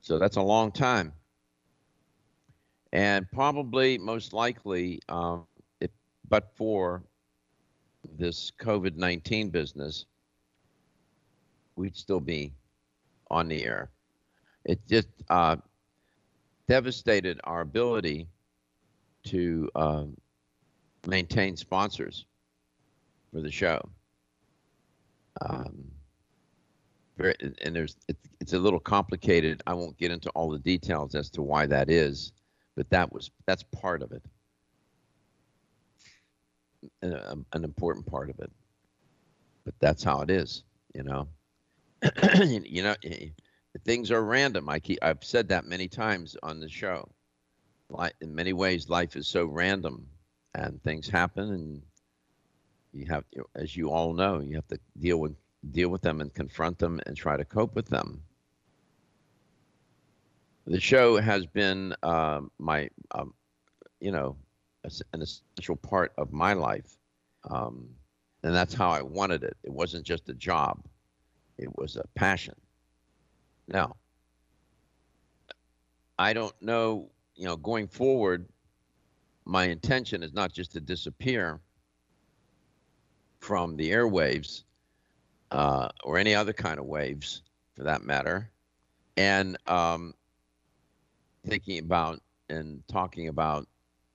So 0.00 0.16
that's 0.20 0.36
a 0.36 0.42
long 0.42 0.70
time. 0.70 1.12
And 2.92 3.28
probably, 3.32 3.98
most 3.98 4.32
likely, 4.32 5.00
um, 5.08 5.44
if, 5.80 5.90
but 6.28 6.52
for 6.54 7.02
this 8.16 8.52
COVID 8.60 8.94
19 8.94 9.50
business, 9.50 10.06
we'd 11.74 11.96
still 11.96 12.20
be 12.20 12.52
on 13.28 13.48
the 13.48 13.64
air. 13.64 13.90
It 14.64 14.86
just 14.88 15.08
uh, 15.28 15.56
devastated 16.68 17.40
our 17.42 17.62
ability 17.62 18.28
to 19.24 19.68
um, 19.74 20.16
maintain 21.06 21.56
sponsors 21.56 22.26
for 23.32 23.40
the 23.40 23.50
show. 23.50 23.80
Um, 25.40 25.90
and 27.62 27.76
there's 27.76 27.96
it's, 28.40 28.54
a 28.54 28.58
little 28.58 28.80
complicated. 28.80 29.62
I 29.66 29.74
won't 29.74 29.98
get 29.98 30.10
into 30.10 30.30
all 30.30 30.50
the 30.50 30.58
details 30.58 31.14
as 31.14 31.28
to 31.30 31.42
why 31.42 31.66
that 31.66 31.90
is, 31.90 32.32
but 32.76 32.88
that 32.90 33.12
was 33.12 33.30
that's 33.46 33.62
part 33.62 34.02
of 34.02 34.12
it, 34.12 34.22
an, 37.02 37.20
um, 37.28 37.46
an 37.52 37.64
important 37.64 38.06
part 38.06 38.30
of 38.30 38.38
it. 38.38 38.50
But 39.64 39.74
that's 39.80 40.02
how 40.02 40.22
it 40.22 40.30
is, 40.30 40.64
you 40.94 41.02
know. 41.02 41.28
you 42.42 42.82
know, 42.82 42.94
things 43.84 44.10
are 44.10 44.24
random. 44.24 44.68
I 44.68 44.78
keep 44.78 44.98
I've 45.02 45.22
said 45.22 45.48
that 45.48 45.66
many 45.66 45.88
times 45.88 46.36
on 46.42 46.58
the 46.60 46.68
show. 46.68 47.08
In 48.20 48.34
many 48.34 48.52
ways, 48.52 48.88
life 48.88 49.16
is 49.16 49.28
so 49.28 49.46
random, 49.46 50.06
and 50.54 50.82
things 50.82 51.08
happen, 51.08 51.52
and 51.52 51.82
you 52.92 53.06
have, 53.06 53.24
as 53.54 53.76
you 53.76 53.90
all 53.90 54.12
know, 54.12 54.40
you 54.40 54.54
have 54.56 54.68
to 54.68 54.78
deal 54.98 55.18
with 55.18 55.36
deal 55.72 55.88
with 55.88 56.02
them 56.02 56.20
and 56.20 56.32
confront 56.32 56.78
them 56.78 57.00
and 57.06 57.16
try 57.16 57.36
to 57.36 57.44
cope 57.44 57.74
with 57.74 57.88
them. 57.88 58.22
The 60.66 60.80
show 60.80 61.20
has 61.20 61.46
been 61.46 61.94
uh, 62.02 62.40
my, 62.58 62.88
um, 63.10 63.34
you 64.00 64.12
know, 64.12 64.36
an 65.12 65.22
essential 65.22 65.76
part 65.76 66.12
of 66.16 66.32
my 66.32 66.52
life, 66.54 66.96
um, 67.50 67.88
and 68.42 68.54
that's 68.54 68.74
how 68.74 68.90
I 68.90 69.02
wanted 69.02 69.42
it. 69.42 69.56
It 69.62 69.72
wasn't 69.72 70.06
just 70.06 70.28
a 70.28 70.34
job; 70.34 70.84
it 71.58 71.76
was 71.76 71.96
a 71.96 72.06
passion. 72.14 72.54
Now, 73.68 73.96
I 76.18 76.32
don't 76.32 76.54
know, 76.62 77.10
you 77.40 77.46
know, 77.46 77.56
going 77.56 77.88
forward, 77.88 78.46
my 79.46 79.64
intention 79.64 80.22
is 80.22 80.34
not 80.34 80.52
just 80.52 80.72
to 80.72 80.80
disappear 80.80 81.58
from 83.38 83.78
the 83.78 83.90
airwaves 83.90 84.64
uh, 85.50 85.88
or 86.04 86.18
any 86.18 86.34
other 86.34 86.52
kind 86.52 86.78
of 86.78 86.84
waves 86.84 87.40
for 87.74 87.82
that 87.84 88.02
matter, 88.02 88.50
and 89.16 89.56
um, 89.66 90.12
thinking 91.46 91.78
about 91.78 92.20
and 92.50 92.82
talking 92.88 93.28
about 93.28 93.66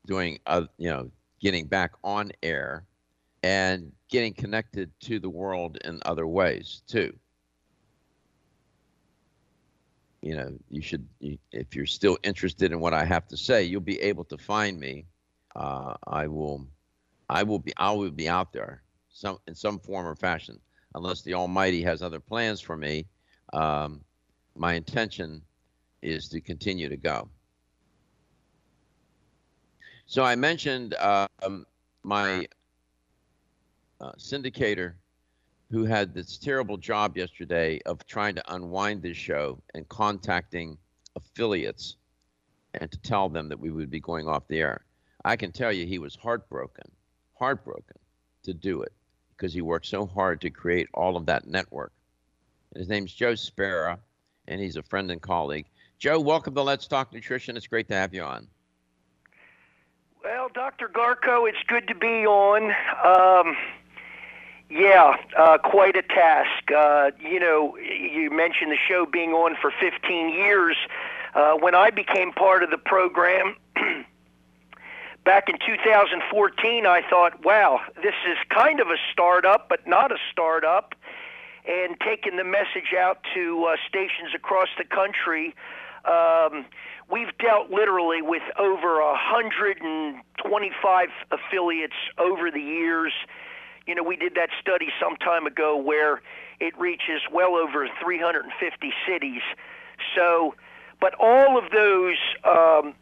doing, 0.06 0.38
uh, 0.46 0.68
you 0.78 0.92
know, 0.92 1.10
getting 1.42 1.66
back 1.66 1.94
on 2.04 2.32
air 2.44 2.86
and 3.42 3.92
getting 4.08 4.36
connected 4.36 4.92
to 5.00 5.20
the 5.20 5.30
world 5.30 5.80
in 5.84 6.00
other 6.06 6.28
ways 6.28 6.84
too. 6.86 7.12
You 10.26 10.36
know, 10.36 10.50
you 10.70 10.82
should, 10.82 11.08
if 11.22 11.76
you're 11.76 11.86
still 11.86 12.18
interested 12.24 12.72
in 12.72 12.80
what 12.80 12.94
I 12.94 13.06
have 13.06 13.28
to 13.30 13.38
say, 13.38 13.64
you'll 13.64 13.82
be 13.82 14.02
able 14.02 14.26
to 14.26 14.38
find 14.38 14.80
me. 14.80 15.06
Uh, 15.56 15.94
I 16.08 16.28
will, 16.28 16.68
I 17.30 17.44
will 17.44 17.60
be, 17.60 17.74
I 17.78 17.92
will 17.92 18.12
be 18.12 18.28
out 18.28 18.52
there 18.52 18.82
some 19.10 19.38
in 19.48 19.56
some 19.56 19.80
form 19.80 20.06
or 20.06 20.16
fashion 20.16 20.60
unless 20.96 21.22
the 21.22 21.34
Almighty 21.34 21.84
has 21.84 22.02
other 22.02 22.20
plans 22.20 22.62
for 22.62 22.76
me, 22.76 23.06
um, 23.54 24.02
my 24.56 24.74
intention 24.74 25.42
is 26.02 26.28
to 26.30 26.42
continue 26.42 26.90
to 26.90 26.98
go. 26.98 27.30
So 30.08 30.24
I 30.24 30.36
mentioned 30.36 30.96
um, 30.96 31.66
my 32.04 32.48
uh, 34.00 34.12
syndicator 34.18 34.94
who 35.72 35.86
had 35.86 36.14
this 36.14 36.38
terrible 36.38 36.78
job 36.78 37.18
yesterday 37.18 37.80
of 37.86 38.06
trying 38.06 38.36
to 38.36 38.54
unwind 38.54 39.02
this 39.02 39.18
show 39.18 39.58
and 39.74 39.88
contacting 39.90 40.78
affiliates 41.16 41.96
and 42.74 42.92
to 42.92 42.98
tell 43.00 43.30
them 43.30 43.50
that 43.50 43.60
we 43.60 43.72
would 43.72 43.90
be 43.90 44.00
going 44.00 44.28
off 44.28 44.48
the 44.48 44.60
air. 44.60 44.86
I 45.24 45.36
can 45.36 45.52
tell 45.52 45.72
you 45.72 45.86
he 45.86 46.00
was 46.00 46.16
heartbroken, 46.16 46.92
heartbroken 47.34 47.98
to 48.44 48.54
do 48.54 48.84
it 48.84 48.94
because 49.36 49.54
he 49.54 49.62
worked 49.62 49.88
so 49.88 50.06
hard 50.06 50.42
to 50.42 50.50
create 50.50 50.88
all 50.94 51.18
of 51.18 51.26
that 51.26 51.48
network. 51.48 51.92
His 52.76 52.88
name's 52.88 53.14
Joe 53.14 53.36
Spera, 53.36 54.00
and 54.48 54.62
he's 54.62 54.76
a 54.76 54.84
friend 54.84 55.10
and 55.10 55.22
colleague. 55.22 55.66
Joe, 55.98 56.20
welcome 56.20 56.54
to 56.56 56.62
Let's 56.62 56.88
Talk 56.88 57.14
Nutrition. 57.14 57.58
It's 57.58 57.68
great 57.68 57.88
to 57.88 57.96
have 57.96 58.14
you 58.14 58.22
on. 58.22 58.48
Well, 60.24 60.50
Dr. 60.54 60.90
Garko, 60.90 61.48
it's 61.48 61.58
good 61.68 61.88
to 61.88 61.96
be 61.96 62.26
on. 62.26 62.72
Um, 63.06 63.56
yeah, 64.70 65.16
uh, 65.38 65.58
quite 65.60 65.96
a 65.96 66.02
task. 66.02 66.72
Uh, 66.76 67.12
you 67.20 67.40
know, 67.40 67.78
you 67.78 68.32
mentioned 68.32 68.72
the 68.72 68.78
show 68.88 69.06
being 69.06 69.32
on 69.32 69.56
for 69.62 69.72
15 69.80 70.30
years. 70.30 70.76
Uh, 71.34 71.54
when 71.54 71.76
I 71.76 71.90
became 71.90 72.32
part 72.32 72.64
of 72.64 72.72
the 72.72 72.78
program, 72.78 73.56
back 75.26 75.50
in 75.50 75.58
2014, 75.66 76.86
I 76.86 77.02
thought, 77.10 77.44
wow, 77.44 77.82
this 77.98 78.14
is 78.28 78.38
kind 78.50 78.80
of 78.80 78.88
a 78.88 78.98
startup, 79.12 79.68
but 79.70 79.88
not 79.88 80.12
a 80.12 80.18
startup. 80.32 80.94
And 81.68 82.00
taking 82.00 82.38
the 82.38 82.44
message 82.44 82.94
out 82.98 83.20
to 83.34 83.66
uh, 83.66 83.76
stations 83.88 84.36
across 84.36 84.70
the 84.78 84.86
country, 84.86 85.56
um, 86.06 86.66
we've 87.10 87.36
dealt 87.40 87.72
literally 87.72 88.22
with 88.22 88.44
over 88.58 89.02
125 89.02 91.10
affiliates 91.32 91.96
over 92.18 92.52
the 92.52 92.62
years. 92.62 93.14
You 93.88 93.96
know, 93.96 94.04
we 94.04 94.16
did 94.16 94.36
that 94.36 94.50
study 94.60 94.90
some 95.00 95.16
time 95.18 95.46
ago 95.46 95.78
where 95.78 96.22
it 96.60 96.78
reaches 96.80 97.22
well 97.32 97.56
over 97.56 97.88
350 98.02 98.94
cities. 99.08 99.42
So, 100.16 100.56
but 101.00 101.14
all 101.20 101.58
of 101.58 101.72
those 101.72 102.18
um, 102.44 102.94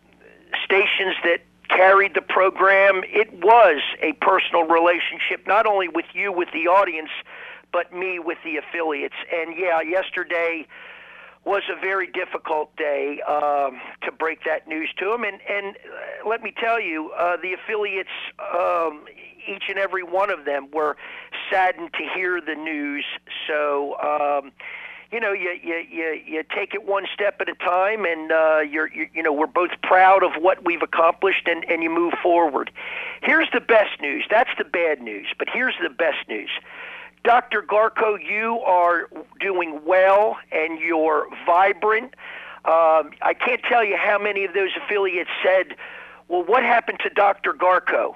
stations 0.65 1.15
that 1.23 1.41
carried 1.69 2.13
the 2.13 2.21
program. 2.21 3.01
It 3.05 3.31
was 3.41 3.81
a 4.01 4.13
personal 4.13 4.63
relationship, 4.63 5.47
not 5.47 5.65
only 5.65 5.87
with 5.87 6.05
you, 6.13 6.31
with 6.31 6.49
the 6.53 6.67
audience, 6.67 7.09
but 7.71 7.93
me 7.93 8.19
with 8.19 8.37
the 8.43 8.57
affiliates. 8.57 9.15
And 9.33 9.57
yeah, 9.57 9.81
yesterday 9.81 10.67
was 11.45 11.63
a 11.69 11.79
very 11.79 12.07
difficult 12.07 12.75
day 12.77 13.19
um, 13.27 13.81
to 14.03 14.11
break 14.11 14.43
that 14.45 14.67
news 14.67 14.89
to 14.97 15.05
them. 15.09 15.23
And 15.23 15.39
and 15.49 15.75
uh, 15.75 16.29
let 16.29 16.41
me 16.41 16.53
tell 16.57 16.79
you, 16.79 17.11
uh, 17.17 17.37
the 17.37 17.53
affiliates, 17.53 18.09
um, 18.39 19.05
each 19.47 19.63
and 19.69 19.77
every 19.77 20.03
one 20.03 20.29
of 20.29 20.45
them, 20.45 20.69
were 20.71 20.97
saddened 21.49 21.93
to 21.93 22.03
hear 22.15 22.41
the 22.41 22.55
news. 22.55 23.05
So. 23.47 23.97
Um, 23.99 24.51
you 25.13 25.19
know, 25.19 25.31
you 25.31 25.55
you 25.61 25.75
you, 25.91 26.21
you 26.25 26.43
take 26.55 26.73
it 26.73 26.87
one 26.87 27.05
step 27.13 27.39
at 27.39 27.47
a 27.47 27.53
time, 27.53 28.03
and 28.03 28.31
uh, 28.31 28.59
you're 28.61 28.91
you, 28.91 29.07
you 29.13 29.21
know 29.21 29.31
we're 29.31 29.45
both 29.45 29.69
proud 29.83 30.23
of 30.23 30.31
what 30.41 30.65
we've 30.65 30.81
accomplished, 30.81 31.47
and 31.47 31.63
and 31.69 31.83
you 31.83 31.91
move 31.91 32.13
forward. 32.21 32.71
Here's 33.21 33.47
the 33.53 33.61
best 33.61 34.01
news. 34.01 34.25
That's 34.31 34.49
the 34.57 34.63
bad 34.63 35.01
news, 35.01 35.27
but 35.37 35.47
here's 35.53 35.75
the 35.83 35.91
best 35.91 36.27
news. 36.27 36.49
Dr. 37.23 37.61
Garko, 37.61 38.17
you 38.21 38.59
are 38.65 39.07
doing 39.39 39.79
well, 39.85 40.37
and 40.51 40.79
you're 40.79 41.27
vibrant. 41.45 42.15
Um, 42.65 43.11
I 43.21 43.35
can't 43.39 43.61
tell 43.69 43.83
you 43.83 43.95
how 43.95 44.17
many 44.17 44.45
of 44.45 44.55
those 44.55 44.71
affiliates 44.83 45.29
said, 45.43 45.75
"Well, 46.27 46.43
what 46.43 46.63
happened 46.63 46.99
to 47.03 47.09
Dr. 47.11 47.53
Garko?" 47.53 48.15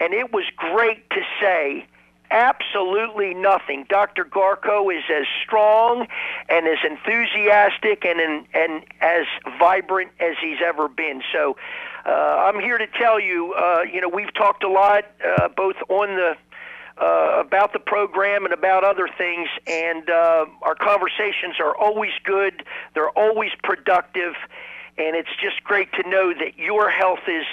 And 0.00 0.14
it 0.14 0.32
was 0.32 0.44
great 0.56 1.08
to 1.10 1.20
say 1.40 1.86
absolutely 2.30 3.34
nothing. 3.34 3.86
Dr. 3.88 4.24
Garko 4.24 4.94
is 4.94 5.04
as 5.10 5.26
strong 5.44 6.06
and 6.48 6.66
as 6.66 6.78
enthusiastic 6.84 8.04
and 8.04 8.20
and, 8.20 8.46
and 8.54 8.84
as 9.00 9.26
vibrant 9.58 10.10
as 10.20 10.36
he's 10.40 10.58
ever 10.64 10.88
been. 10.88 11.22
So 11.32 11.56
uh, 12.06 12.10
I'm 12.10 12.60
here 12.60 12.78
to 12.78 12.86
tell 12.86 13.18
you, 13.18 13.54
uh, 13.54 13.82
you 13.82 14.00
know, 14.00 14.08
we've 14.08 14.32
talked 14.34 14.62
a 14.64 14.68
lot, 14.68 15.04
uh, 15.24 15.48
both 15.48 15.76
on 15.88 16.16
the 16.16 16.36
uh, 17.00 17.40
about 17.40 17.72
the 17.72 17.78
program 17.78 18.44
and 18.44 18.52
about 18.52 18.82
other 18.82 19.08
things, 19.16 19.48
and 19.68 20.10
uh, 20.10 20.46
our 20.62 20.74
conversations 20.74 21.54
are 21.60 21.76
always 21.76 22.12
good. 22.24 22.64
They're 22.94 23.10
always 23.10 23.52
productive, 23.62 24.34
and 24.96 25.14
it's 25.14 25.30
just 25.40 25.62
great 25.62 25.92
to 25.92 26.08
know 26.08 26.34
that 26.34 26.58
your 26.58 26.90
health 26.90 27.26
is 27.26 27.46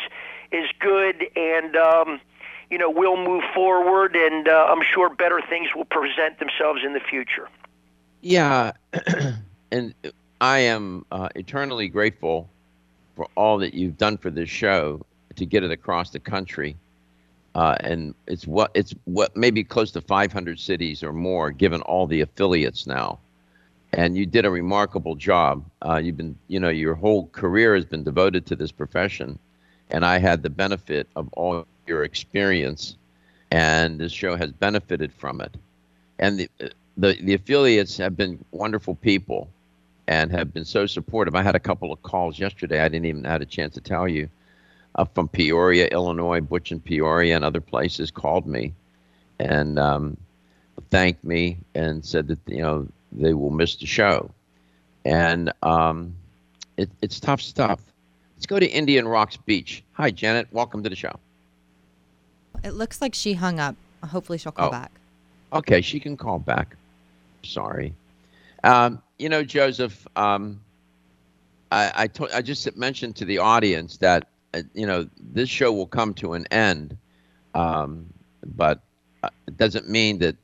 is 0.52 0.68
good 0.80 1.26
and. 1.36 1.76
Um, 1.76 2.22
you 2.70 2.78
know, 2.78 2.90
we'll 2.90 3.18
move 3.18 3.44
forward, 3.54 4.16
and 4.16 4.48
uh, 4.48 4.68
I'm 4.70 4.84
sure 4.84 5.10
better 5.10 5.42
things 5.48 5.70
will 5.76 5.86
present 5.86 6.40
themselves 6.40 6.82
in 6.84 6.94
the 6.94 7.00
future. 7.00 7.48
Yeah, 8.22 8.72
and 9.72 9.94
I 10.42 10.60
am 10.60 11.06
uh, 11.12 11.30
eternally 11.36 11.88
grateful 11.88 12.50
for 13.16 13.28
all 13.36 13.58
that 13.60 13.74
you've 13.74 13.98
done 13.98 14.18
for 14.18 14.30
this 14.30 14.50
show 14.50 15.06
to 15.36 15.46
get 15.46 15.64
it 15.64 15.72
across 15.72 16.10
the 16.10 16.20
country. 16.20 16.76
Uh, 17.54 17.78
and 17.80 18.14
it's 18.28 18.46
what 18.46 18.70
it's 18.74 18.94
what 19.06 19.38
maybe 19.38 19.64
close 19.64 19.92
to 19.92 20.02
500 20.02 20.60
cities 20.60 21.04
or 21.04 21.14
more, 21.14 21.52
given 21.52 21.82
all 21.82 22.06
the 22.06 22.22
affiliates 22.22 22.86
now. 22.86 23.20
And 23.94 24.18
you 24.18 24.26
did 24.26 24.44
a 24.44 24.50
remarkable 24.50 25.16
job. 25.16 25.64
Uh, 25.82 25.96
you've 26.04 26.18
been, 26.18 26.38
you 26.50 26.60
know, 26.60 26.70
your 26.70 26.96
whole 26.96 27.28
career 27.28 27.76
has 27.76 27.86
been 27.86 28.04
devoted 28.04 28.46
to 28.48 28.56
this 28.58 28.74
profession, 28.74 29.40
and 29.90 30.04
I 30.04 30.18
had 30.18 30.44
the 30.44 30.50
benefit 30.50 31.08
of 31.16 31.30
all 31.34 31.66
your 31.88 32.04
experience, 32.04 32.96
and 33.52 34.00
this 34.00 34.12
show 34.12 34.36
has 34.36 34.52
benefited 34.52 35.14
from 35.14 35.42
it. 35.42 35.56
And 36.20 36.40
the 36.40 36.50
the, 36.98 37.18
the 37.22 37.34
affiliates 37.34 37.98
have 37.98 38.16
been 38.16 38.44
wonderful 38.52 38.96
people 38.96 39.50
and 40.08 40.32
have 40.32 40.54
been 40.54 40.66
so 40.66 40.86
supportive. 40.86 41.36
I 41.36 41.42
had 41.42 41.56
a 41.56 41.60
couple 41.60 41.92
of 41.92 42.02
calls 42.04 42.40
yesterday. 42.40 42.80
I 42.82 42.90
didn't 42.90 43.06
even 43.06 43.24
have 43.26 43.42
a 43.42 43.46
chance 43.46 43.74
to 43.74 43.82
tell 43.82 44.08
you 44.08 44.30
uh, 44.96 45.06
from 45.06 45.28
Peoria, 45.28 45.88
Illinois. 45.88 46.42
Butch 46.42 46.72
and 46.72 46.84
Peoria 46.84 47.36
and 47.36 47.44
other 47.44 47.62
places 47.62 48.12
called 48.12 48.46
me, 48.46 48.74
and 49.40 49.78
um, 49.80 50.18
thanked 50.90 51.24
me 51.24 51.58
and 51.74 52.06
said 52.06 52.28
that 52.28 52.40
you 52.48 52.62
know 52.62 52.88
they 53.12 53.34
will 53.34 53.50
miss 53.52 53.76
the 53.76 53.86
show, 53.86 54.30
and 55.04 55.52
um, 55.64 56.16
it, 56.78 56.90
it's 57.02 57.20
tough 57.20 57.42
stuff. 57.42 57.82
Let's 58.36 58.46
go 58.46 58.60
to 58.60 58.70
Indian 58.70 59.08
Rocks 59.08 59.38
Beach. 59.38 59.84
Hi, 59.94 60.12
Janet. 60.12 60.48
Welcome 60.52 60.84
to 60.84 60.90
the 60.90 60.96
show. 60.96 61.18
It 62.66 62.74
looks 62.74 63.00
like 63.00 63.14
she 63.14 63.34
hung 63.36 63.60
up. 63.60 63.76
Hopefully, 64.04 64.40
she'll 64.40 64.52
call 64.52 64.70
Oh. 64.70 64.72
back. 64.72 64.92
Okay, 65.54 65.82
she 65.82 66.00
can 66.00 66.18
call 66.18 66.40
back. 66.40 66.76
Sorry. 67.44 67.94
Um, 68.64 69.02
you 69.20 69.30
know, 69.30 69.44
Joseph, 69.44 70.08
um, 70.16 70.60
I 71.72 71.92
I, 71.96 72.08
to- 72.08 72.36
I 72.36 72.42
just 72.42 72.76
mentioned 72.76 73.16
to 73.18 73.26
the 73.26 73.38
audience 73.38 73.98
that 73.98 74.28
uh, 74.56 74.64
you 74.74 74.88
know 74.88 75.08
this 75.20 75.48
show 75.48 75.72
will 75.72 75.86
come 75.86 76.14
to 76.16 76.34
an 76.34 76.48
end, 76.52 76.98
um, 77.54 78.08
but 78.56 78.82
uh, 79.22 79.30
it 79.48 79.58
doesn't 79.58 79.88
mean 79.88 80.18
that 80.20 80.36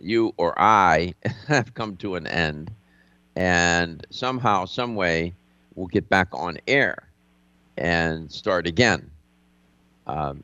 you 0.00 0.32
or 0.36 0.54
I 0.60 1.14
have 1.48 1.74
come 1.74 1.96
to 1.96 2.14
an 2.14 2.28
end, 2.28 2.70
and 3.34 4.06
somehow, 4.10 4.64
some 4.64 4.94
way, 4.94 5.34
we'll 5.74 5.88
get 5.88 6.08
back 6.08 6.28
on 6.32 6.58
air 6.68 7.08
and 7.76 8.30
start 8.30 8.66
again. 8.68 9.10
Um, 10.06 10.42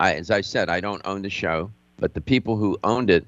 I, 0.00 0.14
as 0.14 0.30
I 0.30 0.40
said, 0.40 0.68
I 0.68 0.80
don't 0.80 1.02
own 1.04 1.22
the 1.22 1.30
show, 1.30 1.70
but 1.98 2.14
the 2.14 2.20
people 2.20 2.56
who 2.56 2.78
owned 2.84 3.10
it, 3.10 3.26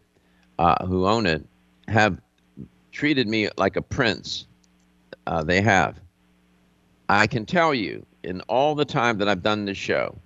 uh, 0.58 0.84
who 0.86 1.06
own 1.06 1.26
it, 1.26 1.44
have 1.88 2.20
treated 2.92 3.26
me 3.26 3.48
like 3.56 3.76
a 3.76 3.82
prince. 3.82 4.46
Uh, 5.26 5.42
they 5.42 5.60
have. 5.60 5.98
I 7.08 7.26
can 7.26 7.44
tell 7.44 7.74
you, 7.74 8.04
in 8.22 8.40
all 8.42 8.74
the 8.74 8.84
time 8.84 9.18
that 9.18 9.28
I've 9.28 9.42
done 9.42 9.64
this 9.64 9.78
show, 9.78 10.16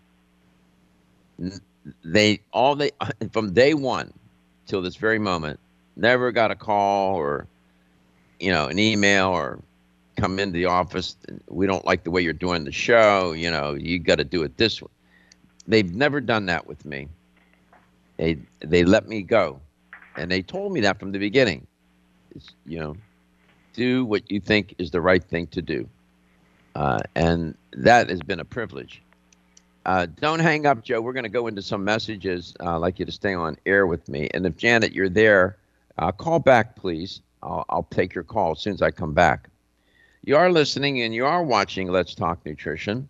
they 2.04 2.40
all 2.52 2.76
they 2.76 2.90
from 3.32 3.52
day 3.52 3.74
one 3.74 4.12
till 4.66 4.82
this 4.82 4.96
very 4.96 5.18
moment 5.18 5.58
never 5.96 6.32
got 6.32 6.50
a 6.50 6.54
call 6.54 7.14
or 7.16 7.46
you 8.40 8.50
know 8.50 8.66
an 8.66 8.78
email 8.78 9.28
or 9.28 9.58
come 10.16 10.38
into 10.38 10.52
the 10.52 10.66
office. 10.66 11.16
We 11.48 11.66
don't 11.66 11.84
like 11.84 12.04
the 12.04 12.10
way 12.10 12.22
you're 12.22 12.32
doing 12.32 12.64
the 12.64 12.72
show. 12.72 13.32
You 13.32 13.50
know, 13.50 13.74
you 13.74 13.98
got 13.98 14.16
to 14.16 14.24
do 14.24 14.42
it 14.42 14.56
this 14.56 14.80
way. 14.80 14.88
They've 15.66 15.94
never 15.94 16.20
done 16.20 16.46
that 16.46 16.66
with 16.66 16.84
me. 16.84 17.08
They 18.16 18.38
they 18.60 18.84
let 18.84 19.08
me 19.08 19.22
go, 19.22 19.60
and 20.16 20.30
they 20.30 20.42
told 20.42 20.72
me 20.72 20.80
that 20.80 21.00
from 21.00 21.12
the 21.12 21.18
beginning. 21.18 21.66
It's, 22.34 22.50
you 22.66 22.78
know, 22.78 22.96
do 23.72 24.04
what 24.04 24.30
you 24.30 24.40
think 24.40 24.74
is 24.78 24.90
the 24.90 25.00
right 25.00 25.22
thing 25.22 25.46
to 25.48 25.62
do, 25.62 25.88
uh, 26.74 27.00
and 27.14 27.56
that 27.72 28.08
has 28.10 28.20
been 28.20 28.40
a 28.40 28.44
privilege. 28.44 29.02
Uh, 29.86 30.06
don't 30.20 30.38
hang 30.38 30.64
up, 30.66 30.82
Joe. 30.82 31.00
We're 31.00 31.12
going 31.12 31.24
to 31.24 31.28
go 31.28 31.46
into 31.46 31.60
some 31.62 31.84
messages. 31.84 32.54
Uh, 32.60 32.74
I'd 32.74 32.76
like 32.76 32.98
you 32.98 33.04
to 33.04 33.12
stay 33.12 33.34
on 33.34 33.56
air 33.66 33.86
with 33.86 34.08
me, 34.08 34.28
and 34.32 34.46
if 34.46 34.56
Janet, 34.56 34.92
you're 34.92 35.08
there, 35.08 35.56
uh, 35.98 36.12
call 36.12 36.38
back, 36.38 36.76
please. 36.76 37.20
I'll, 37.42 37.64
I'll 37.68 37.86
take 37.90 38.14
your 38.14 38.24
call 38.24 38.52
as 38.52 38.60
soon 38.60 38.74
as 38.74 38.82
I 38.82 38.90
come 38.90 39.12
back. 39.12 39.48
You 40.24 40.36
are 40.36 40.50
listening 40.50 41.02
and 41.02 41.14
you 41.14 41.26
are 41.26 41.42
watching 41.42 41.88
Let's 41.88 42.14
Talk 42.14 42.44
Nutrition. 42.46 43.08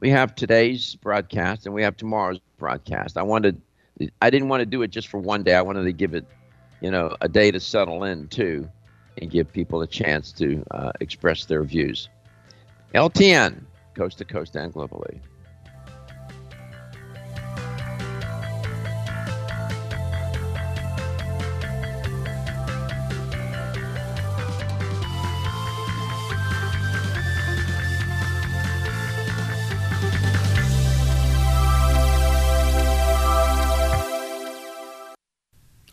We 0.00 0.10
have 0.10 0.34
today's 0.34 0.96
broadcast 0.96 1.66
and 1.66 1.74
we 1.74 1.82
have 1.82 1.96
tomorrow's 1.96 2.40
broadcast. 2.58 3.16
I 3.16 3.22
wanted, 3.22 3.60
I 4.20 4.30
didn't 4.30 4.48
want 4.48 4.60
to 4.60 4.66
do 4.66 4.82
it 4.82 4.88
just 4.88 5.08
for 5.08 5.18
one 5.18 5.42
day. 5.42 5.54
I 5.54 5.62
wanted 5.62 5.84
to 5.84 5.92
give 5.92 6.14
it, 6.14 6.26
you 6.80 6.90
know, 6.90 7.16
a 7.20 7.28
day 7.28 7.50
to 7.50 7.60
settle 7.60 8.04
in 8.04 8.28
too, 8.28 8.68
and 9.20 9.30
give 9.30 9.52
people 9.52 9.82
a 9.82 9.86
chance 9.86 10.32
to 10.32 10.64
uh, 10.72 10.92
express 11.00 11.44
their 11.44 11.62
views. 11.62 12.08
LTN, 12.94 13.62
coast 13.94 14.18
to 14.18 14.24
coast 14.24 14.56
and 14.56 14.72
globally. 14.72 15.20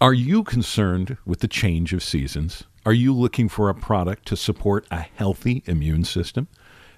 Are 0.02 0.16
you 0.16 0.44
concerned 0.44 1.18
with 1.28 1.42
the 1.42 1.48
change 1.48 1.94
of 1.94 2.02
seasons? 2.02 2.64
Are 2.88 2.92
you 2.92 3.14
looking 3.14 3.48
for 3.48 3.70
a 3.70 3.76
product 3.76 4.28
to 4.30 4.36
support 4.36 4.88
a 4.90 5.02
healthy 5.02 5.62
immune 5.68 6.06
system? 6.06 6.48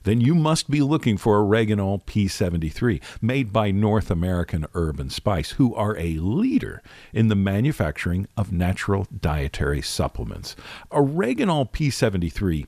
Then 0.04 0.22
you 0.22 0.34
must 0.34 0.72
be 0.72 0.82
looking 0.82 1.18
for 1.18 1.44
Oreganol 1.44 2.06
P73, 2.06 3.02
made 3.22 3.52
by 3.52 3.72
North 3.72 4.10
American 4.10 4.66
Herb 4.74 5.02
and 5.02 5.12
Spice, 5.12 5.52
who 5.52 5.76
are 5.76 5.98
a 5.98 6.16
leader 6.16 6.82
in 7.12 7.28
the 7.28 7.36
manufacturing 7.36 8.26
of 8.38 8.54
natural 8.54 9.06
dietary 9.20 9.82
supplements. 9.82 10.56
Oreganol 10.90 11.74
P73 11.74 12.68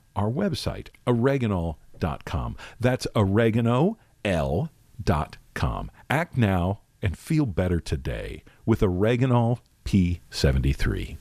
our 0.15 0.29
website, 0.29 0.87
oreganol.com. 1.07 2.57
That's 2.79 3.07
oregano.l.com. 3.15 3.97
Act 6.09 6.37
now 6.37 6.81
and 7.01 7.17
feel 7.17 7.45
better 7.45 7.79
today 7.79 8.43
with 8.65 8.81
Oreganol 8.81 9.59
P73. 9.85 11.17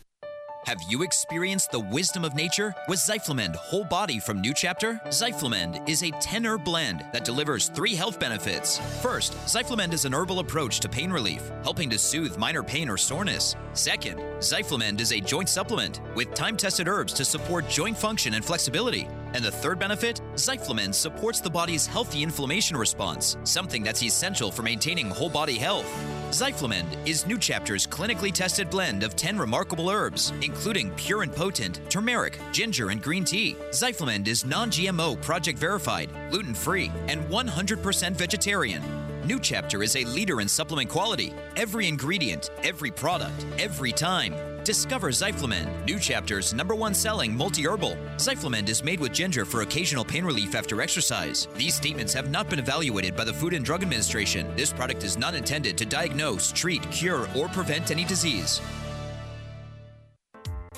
Have 0.67 0.83
you 0.83 1.03
experienced 1.03 1.71
the 1.71 1.81
wisdom 1.81 2.23
of 2.23 2.35
nature 2.35 2.75
with 2.87 2.99
Zyflamend 2.99 3.57
Whole 3.57 3.83
Body 3.83 4.19
from 4.19 4.43
New 4.43 4.53
Chapter? 4.53 5.01
Zyflamend 5.07 5.89
is 5.89 6.03
a 6.03 6.11
10 6.11 6.45
herb 6.45 6.65
blend 6.65 7.03
that 7.15 7.25
delivers 7.25 7.71
three 7.71 7.95
health 7.95 8.21
benefits. 8.21 8.79
First, 9.01 9.33
Zyflamend 9.47 9.95
is 9.95 10.05
an 10.05 10.13
herbal 10.13 10.39
approach 10.39 10.79
to 10.81 10.89
pain 10.89 11.11
relief, 11.11 11.51
helping 11.63 11.89
to 11.89 11.99
soothe 11.99 12.37
minor 12.37 12.63
pain 12.63 12.91
or 12.91 12.99
soreness. 12.99 13.57
Second, 13.73 14.21
Zyflamend 14.41 15.01
is 15.01 15.13
a 15.13 15.21
joint 15.21 15.49
supplement 15.49 16.03
with 16.15 16.35
time 16.35 16.59
tested 16.59 16.89
herbs 16.89 17.15
to 17.15 17.25
support 17.25 17.67
joint 17.71 17.97
function 17.97 18.35
and 18.35 18.45
flexibility. 18.45 19.09
And 19.33 19.43
the 19.43 19.51
third 19.51 19.79
benefit, 19.79 20.21
Zyflamend 20.35 20.95
supports 20.95 21.41
the 21.41 21.51
body's 21.51 21.87
healthy 21.87 22.23
inflammation 22.23 22.77
response, 22.77 23.39
something 23.45 23.83
that's 23.83 24.03
essential 24.03 24.51
for 24.51 24.63
maintaining 24.63 25.09
whole 25.09 25.31
body 25.31 25.57
health. 25.57 25.89
Zyflamend 26.31 26.87
is 27.09 27.27
New 27.27 27.39
Chapter's 27.39 27.89
clinically 27.89 28.31
tested 28.31 28.71
blend 28.71 29.03
of 29.03 29.17
10 29.17 29.37
remarkable 29.37 29.91
herbs, 29.91 30.33
including 30.43 30.93
pure 30.93 31.23
and 31.23 31.35
potent 31.35 31.81
turmeric, 31.91 32.39
ginger, 32.53 32.91
and 32.91 33.03
green 33.03 33.25
tea. 33.25 33.57
Zyflamend 33.71 34.29
is 34.29 34.45
non 34.45 34.71
GMO, 34.71 35.21
project 35.23 35.59
verified, 35.59 36.09
gluten 36.31 36.55
free, 36.55 36.93
and 37.09 37.21
100% 37.25 38.13
vegetarian. 38.13 38.81
New 39.25 39.41
Chapter 39.41 39.83
is 39.83 39.97
a 39.97 40.05
leader 40.05 40.41
in 40.41 40.47
supplement 40.47 40.89
quality. 40.89 41.35
Every 41.57 41.89
ingredient, 41.89 42.51
every 42.63 42.93
product, 42.93 43.45
every 43.59 43.91
time. 43.91 44.33
Discover 44.65 45.09
Zyflamend, 45.09 45.87
New 45.87 45.99
Chapter's 45.99 46.53
number 46.53 46.75
one 46.75 46.93
selling 46.93 47.35
multi 47.35 47.67
herbal. 47.67 47.97
Zyflamend 48.17 48.69
is 48.69 48.85
made 48.85 49.01
with 49.01 49.13
ginger 49.13 49.47
for 49.47 49.63
occasional 49.63 50.05
pain 50.05 50.23
relief 50.23 50.55
after 50.55 50.83
exercise. 50.83 51.49
These 51.57 51.75
statements 51.75 52.13
have 52.13 52.31
not 52.31 52.51
been 52.51 52.59
evaluated 52.59 53.17
by 53.17 53.25
the 53.25 53.33
Food 53.33 53.55
and 53.55 53.65
Drug 53.65 53.83
Administration. 53.83 54.55
This 54.57 54.71
product 54.71 55.03
is 55.03 55.17
not 55.17 55.35
intended 55.35 55.79
to 55.79 55.87
diagnose, 55.87 56.53
treat, 56.53 56.83
cure, 56.91 57.27
or 57.35 57.49
prevent 57.49 57.91
any 57.91 58.05
disease. 58.05 58.61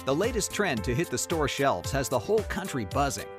The 0.04 0.14
latest 0.14 0.52
trend 0.52 0.84
to 0.84 0.94
hit 0.94 1.10
the 1.10 1.18
store 1.18 1.48
shelves 1.48 1.90
has 1.90 2.08
the 2.08 2.18
whole 2.18 2.42
country 2.44 2.84
buzzing. 2.84 3.26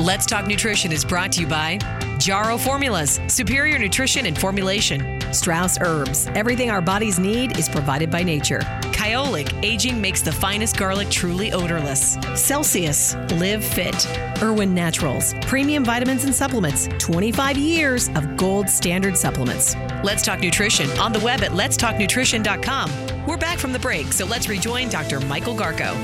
Let's 0.00 0.24
Talk 0.24 0.46
Nutrition 0.46 0.92
is 0.92 1.04
brought 1.04 1.30
to 1.32 1.42
you 1.42 1.46
by 1.46 1.78
Jarrow 2.16 2.56
Formulas, 2.56 3.20
superior 3.26 3.78
nutrition 3.78 4.24
and 4.24 4.36
formulation. 4.36 5.20
Strauss 5.30 5.78
Herbs, 5.78 6.26
everything 6.28 6.70
our 6.70 6.80
bodies 6.80 7.18
need 7.18 7.58
is 7.58 7.68
provided 7.68 8.10
by 8.10 8.22
nature. 8.22 8.60
Kyolic, 8.92 9.62
aging 9.62 10.00
makes 10.00 10.22
the 10.22 10.32
finest 10.32 10.78
garlic 10.78 11.10
truly 11.10 11.52
odorless. 11.52 12.16
Celsius, 12.34 13.14
live 13.32 13.62
fit. 13.62 14.06
Irwin 14.42 14.74
Naturals, 14.74 15.34
premium 15.42 15.84
vitamins 15.84 16.24
and 16.24 16.34
supplements. 16.34 16.88
25 16.98 17.58
years 17.58 18.08
of 18.14 18.38
gold 18.38 18.70
standard 18.70 19.18
supplements. 19.18 19.76
Let's 20.02 20.22
Talk 20.22 20.40
Nutrition 20.40 20.88
on 20.98 21.12
the 21.12 21.20
web 21.20 21.42
at 21.42 21.50
letstalknutrition.com. 21.50 23.26
We're 23.26 23.36
back 23.36 23.58
from 23.58 23.74
the 23.74 23.78
break, 23.78 24.14
so 24.14 24.24
let's 24.24 24.48
rejoin 24.48 24.88
Dr. 24.88 25.20
Michael 25.20 25.54
Garko. 25.54 25.94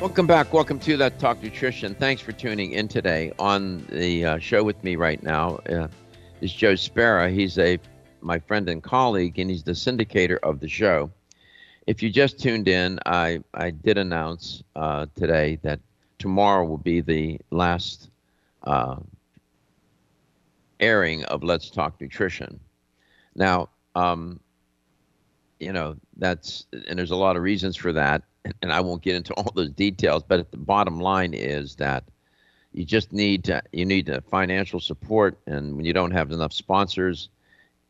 Welcome 0.00 0.26
back. 0.26 0.52
Welcome 0.52 0.80
to 0.80 0.96
Let's 0.96 1.20
Talk 1.20 1.40
Nutrition. 1.40 1.94
Thanks 1.94 2.20
for 2.20 2.32
tuning 2.32 2.72
in 2.72 2.88
today. 2.88 3.32
On 3.38 3.86
the 3.90 4.24
uh, 4.24 4.38
show 4.38 4.64
with 4.64 4.82
me 4.82 4.96
right 4.96 5.22
now 5.22 5.60
uh, 5.70 5.86
is 6.40 6.52
Joe 6.52 6.74
Spera. 6.74 7.30
He's 7.30 7.56
a 7.58 7.78
my 8.20 8.40
friend 8.40 8.68
and 8.68 8.82
colleague, 8.82 9.38
and 9.38 9.48
he's 9.48 9.62
the 9.62 9.72
syndicator 9.72 10.38
of 10.42 10.58
the 10.58 10.68
show. 10.68 11.10
If 11.86 12.02
you 12.02 12.10
just 12.10 12.40
tuned 12.40 12.66
in, 12.66 12.98
I 13.06 13.40
I 13.54 13.70
did 13.70 13.96
announce 13.96 14.64
uh, 14.74 15.06
today 15.14 15.60
that 15.62 15.78
tomorrow 16.18 16.64
will 16.64 16.76
be 16.76 17.00
the 17.00 17.40
last 17.50 18.10
uh, 18.64 18.96
airing 20.80 21.24
of 21.26 21.44
Let's 21.44 21.70
Talk 21.70 22.00
Nutrition. 22.00 22.58
Now, 23.36 23.68
um, 23.94 24.40
you 25.60 25.72
know 25.72 25.96
that's 26.16 26.66
and 26.88 26.98
there's 26.98 27.12
a 27.12 27.16
lot 27.16 27.36
of 27.36 27.42
reasons 27.42 27.76
for 27.76 27.92
that 27.92 28.22
and 28.62 28.72
I 28.72 28.80
won't 28.80 29.02
get 29.02 29.16
into 29.16 29.32
all 29.34 29.50
those 29.54 29.70
details, 29.70 30.22
but 30.26 30.50
the 30.50 30.56
bottom 30.56 31.00
line 31.00 31.34
is 31.34 31.76
that 31.76 32.04
you 32.72 32.84
just 32.84 33.12
need 33.12 33.44
to 33.44 33.62
you 33.72 33.84
need 33.84 34.10
financial 34.30 34.80
support, 34.80 35.38
and 35.46 35.76
when 35.76 35.84
you 35.84 35.92
don't 35.92 36.10
have 36.10 36.32
enough 36.32 36.52
sponsors, 36.52 37.28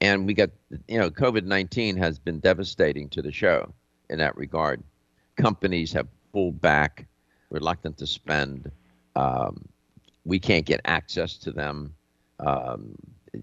and 0.00 0.26
we 0.26 0.34
got 0.34 0.50
you 0.88 0.98
know 0.98 1.10
COVID 1.10 1.44
nineteen 1.44 1.96
has 1.96 2.18
been 2.18 2.38
devastating 2.38 3.08
to 3.10 3.22
the 3.22 3.32
show 3.32 3.72
in 4.10 4.18
that 4.18 4.36
regard. 4.36 4.82
Companies 5.36 5.92
have 5.92 6.06
pulled 6.32 6.60
back, 6.60 7.06
reluctant 7.50 7.96
to 7.98 8.06
spend. 8.06 8.70
Um, 9.16 9.64
we 10.24 10.38
can't 10.38 10.66
get 10.66 10.80
access 10.84 11.36
to 11.38 11.50
them. 11.50 11.94
Um, 12.40 12.94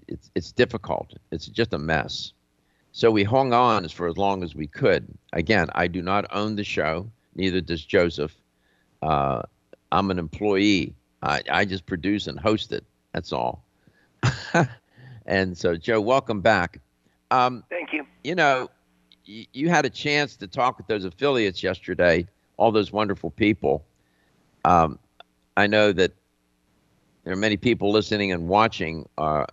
it's 0.07 0.29
it's 0.35 0.51
difficult. 0.51 1.13
It's 1.31 1.47
just 1.47 1.73
a 1.73 1.79
mess. 1.79 2.33
So 2.91 3.09
we 3.09 3.23
hung 3.23 3.53
on 3.53 3.87
for 3.89 4.07
as 4.07 4.17
long 4.17 4.43
as 4.43 4.55
we 4.55 4.67
could. 4.67 5.07
Again, 5.33 5.69
I 5.75 5.87
do 5.87 6.01
not 6.01 6.25
own 6.31 6.55
the 6.55 6.63
show, 6.63 7.09
neither 7.35 7.61
does 7.61 7.83
Joseph. 7.85 8.35
Uh, 9.01 9.43
I'm 9.91 10.11
an 10.11 10.19
employee. 10.19 10.93
I, 11.23 11.41
I 11.49 11.65
just 11.65 11.85
produce 11.85 12.27
and 12.27 12.39
host 12.39 12.71
it. 12.71 12.83
That's 13.13 13.31
all. 13.31 13.63
and 15.25 15.57
so, 15.57 15.75
Joe, 15.75 16.01
welcome 16.01 16.41
back. 16.41 16.79
Um, 17.31 17.63
Thank 17.69 17.93
you. 17.93 18.05
You 18.23 18.35
know, 18.35 18.69
y- 19.27 19.47
you 19.53 19.69
had 19.69 19.85
a 19.85 19.89
chance 19.89 20.35
to 20.37 20.47
talk 20.47 20.77
with 20.77 20.87
those 20.87 21.05
affiliates 21.05 21.63
yesterday, 21.63 22.27
all 22.57 22.71
those 22.71 22.91
wonderful 22.91 23.31
people. 23.31 23.83
Um, 24.65 24.99
I 25.55 25.67
know 25.67 25.91
that 25.93 26.11
there 27.23 27.33
are 27.33 27.37
many 27.37 27.57
people 27.57 27.91
listening 27.91 28.31
and 28.31 28.47
watching. 28.47 29.07
Uh, 29.17 29.45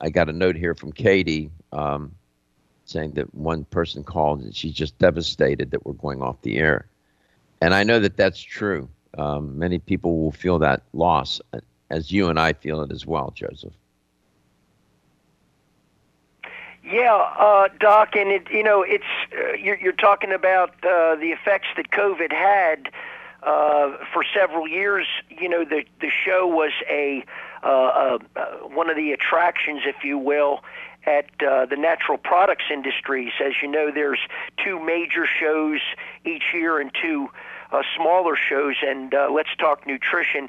I 0.00 0.10
got 0.10 0.28
a 0.28 0.32
note 0.32 0.56
here 0.56 0.74
from 0.74 0.92
Katie. 0.92 1.50
Um, 1.72 2.14
saying 2.90 3.12
that 3.12 3.34
one 3.34 3.64
person 3.66 4.02
called 4.02 4.40
and 4.40 4.54
she's 4.54 4.74
just 4.74 4.98
devastated 4.98 5.70
that 5.70 5.86
we're 5.86 5.92
going 5.94 6.22
off 6.22 6.42
the 6.42 6.58
air. 6.58 6.86
And 7.60 7.74
I 7.74 7.84
know 7.84 8.00
that 8.00 8.16
that's 8.16 8.40
true. 8.40 8.88
Um, 9.16 9.58
many 9.58 9.78
people 9.78 10.20
will 10.20 10.32
feel 10.32 10.58
that 10.60 10.82
loss, 10.92 11.40
as 11.90 12.10
you 12.10 12.28
and 12.28 12.38
I 12.38 12.52
feel 12.52 12.82
it 12.82 12.90
as 12.90 13.06
well, 13.06 13.32
Joseph. 13.34 13.72
Yeah, 16.82 17.14
uh, 17.38 17.68
Doc, 17.78 18.16
and 18.16 18.30
it 18.30 18.50
you 18.50 18.62
know 18.62 18.82
it's 18.82 19.04
uh, 19.32 19.52
you're, 19.52 19.78
you're 19.78 19.92
talking 19.92 20.32
about 20.32 20.70
uh, 20.82 21.14
the 21.14 21.28
effects 21.30 21.68
that 21.76 21.90
COVID 21.90 22.32
had 22.32 22.90
uh, 23.42 23.96
for 24.12 24.24
several 24.34 24.66
years. 24.66 25.06
You 25.28 25.48
know, 25.48 25.64
the 25.64 25.84
the 26.00 26.10
show 26.10 26.46
was 26.46 26.72
a 26.88 27.24
uh, 27.62 28.18
uh, 28.36 28.42
one 28.68 28.88
of 28.90 28.96
the 28.96 29.12
attractions, 29.12 29.82
if 29.84 30.02
you 30.02 30.18
will, 30.18 30.60
at 31.04 31.26
uh, 31.46 31.66
the 31.66 31.76
natural 31.76 32.18
products 32.18 32.64
industries. 32.72 33.32
As 33.44 33.54
you 33.62 33.68
know, 33.68 33.90
there's 33.92 34.20
two 34.62 34.84
major 34.84 35.26
shows 35.26 35.80
each 36.24 36.44
year 36.52 36.78
and 36.80 36.90
two 37.00 37.28
uh, 37.72 37.82
smaller 37.96 38.36
shows. 38.36 38.76
And 38.82 39.14
uh, 39.14 39.28
let's 39.32 39.54
talk 39.58 39.86
nutrition. 39.86 40.48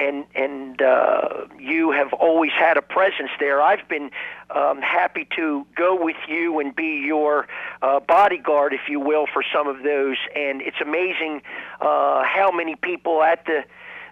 And 0.00 0.26
and 0.36 0.80
uh, 0.80 1.46
you 1.58 1.90
have 1.90 2.12
always 2.12 2.52
had 2.52 2.76
a 2.76 2.82
presence 2.82 3.30
there. 3.40 3.60
I've 3.60 3.88
been 3.88 4.12
um, 4.54 4.80
happy 4.80 5.26
to 5.34 5.66
go 5.74 6.00
with 6.00 6.16
you 6.28 6.60
and 6.60 6.74
be 6.74 7.02
your 7.04 7.48
uh, 7.82 7.98
bodyguard, 7.98 8.72
if 8.72 8.88
you 8.88 9.00
will, 9.00 9.26
for 9.26 9.42
some 9.52 9.66
of 9.66 9.82
those. 9.82 10.16
And 10.36 10.62
it's 10.62 10.80
amazing 10.80 11.42
uh, 11.80 12.22
how 12.22 12.52
many 12.54 12.76
people 12.76 13.24
at 13.24 13.44
the 13.46 13.64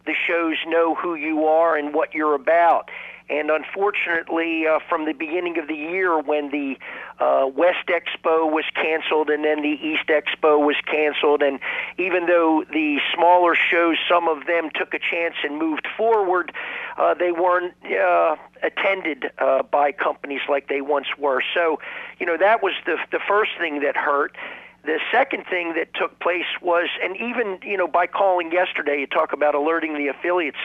the 0.06 0.14
shows 0.26 0.56
know 0.66 0.94
who 0.94 1.14
you 1.14 1.44
are 1.44 1.76
and 1.76 1.94
what 1.94 2.14
you're 2.14 2.34
about. 2.34 2.90
And 3.28 3.50
unfortunately, 3.50 4.66
uh, 4.68 4.78
from 4.88 5.04
the 5.04 5.12
beginning 5.12 5.58
of 5.58 5.66
the 5.66 5.74
year, 5.74 6.18
when 6.20 6.50
the 6.50 6.76
uh, 7.18 7.48
West 7.48 7.88
Expo 7.88 8.50
was 8.50 8.64
canceled 8.74 9.30
and 9.30 9.44
then 9.44 9.62
the 9.62 9.78
East 9.82 10.06
Expo 10.06 10.64
was 10.64 10.76
canceled, 10.86 11.42
and 11.42 11.58
even 11.98 12.26
though 12.26 12.64
the 12.72 12.98
smaller 13.12 13.56
shows, 13.56 13.96
some 14.08 14.28
of 14.28 14.46
them 14.46 14.70
took 14.74 14.94
a 14.94 15.00
chance 15.00 15.34
and 15.42 15.58
moved 15.58 15.88
forward, 15.96 16.52
uh, 16.98 17.14
they 17.14 17.32
weren't 17.32 17.74
uh, 17.84 18.36
attended 18.62 19.32
uh, 19.38 19.64
by 19.64 19.90
companies 19.90 20.42
like 20.48 20.68
they 20.68 20.80
once 20.80 21.08
were. 21.18 21.42
So, 21.52 21.80
you 22.20 22.26
know, 22.26 22.36
that 22.38 22.62
was 22.62 22.74
the 22.84 22.96
the 23.10 23.20
first 23.26 23.52
thing 23.58 23.80
that 23.80 23.96
hurt. 23.96 24.36
The 24.84 25.00
second 25.10 25.46
thing 25.50 25.74
that 25.74 25.92
took 25.94 26.16
place 26.20 26.46
was, 26.62 26.88
and 27.02 27.16
even 27.16 27.58
you 27.62 27.76
know, 27.76 27.88
by 27.88 28.06
calling 28.06 28.52
yesterday, 28.52 29.00
you 29.00 29.08
talk 29.08 29.32
about 29.32 29.56
alerting 29.56 29.94
the 29.94 30.06
affiliates 30.06 30.58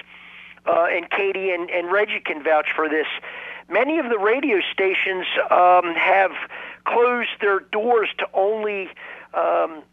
uh, 0.66 0.88
and 0.92 1.10
Katie 1.10 1.52
and, 1.52 1.70
and 1.70 1.92
Reggie 1.92 2.22
can 2.24 2.44
vouch 2.44 2.68
for 2.76 2.90
this. 2.90 3.08
Many 3.70 4.00
of 4.00 4.10
the 4.10 4.18
radio 4.18 4.60
stations 4.72 5.26
um, 5.50 5.94
have 5.96 6.32
closed 6.86 7.30
their 7.40 7.60
doors 7.60 8.10
to 8.20 8.28
only 8.34 8.90
um, 9.34 9.84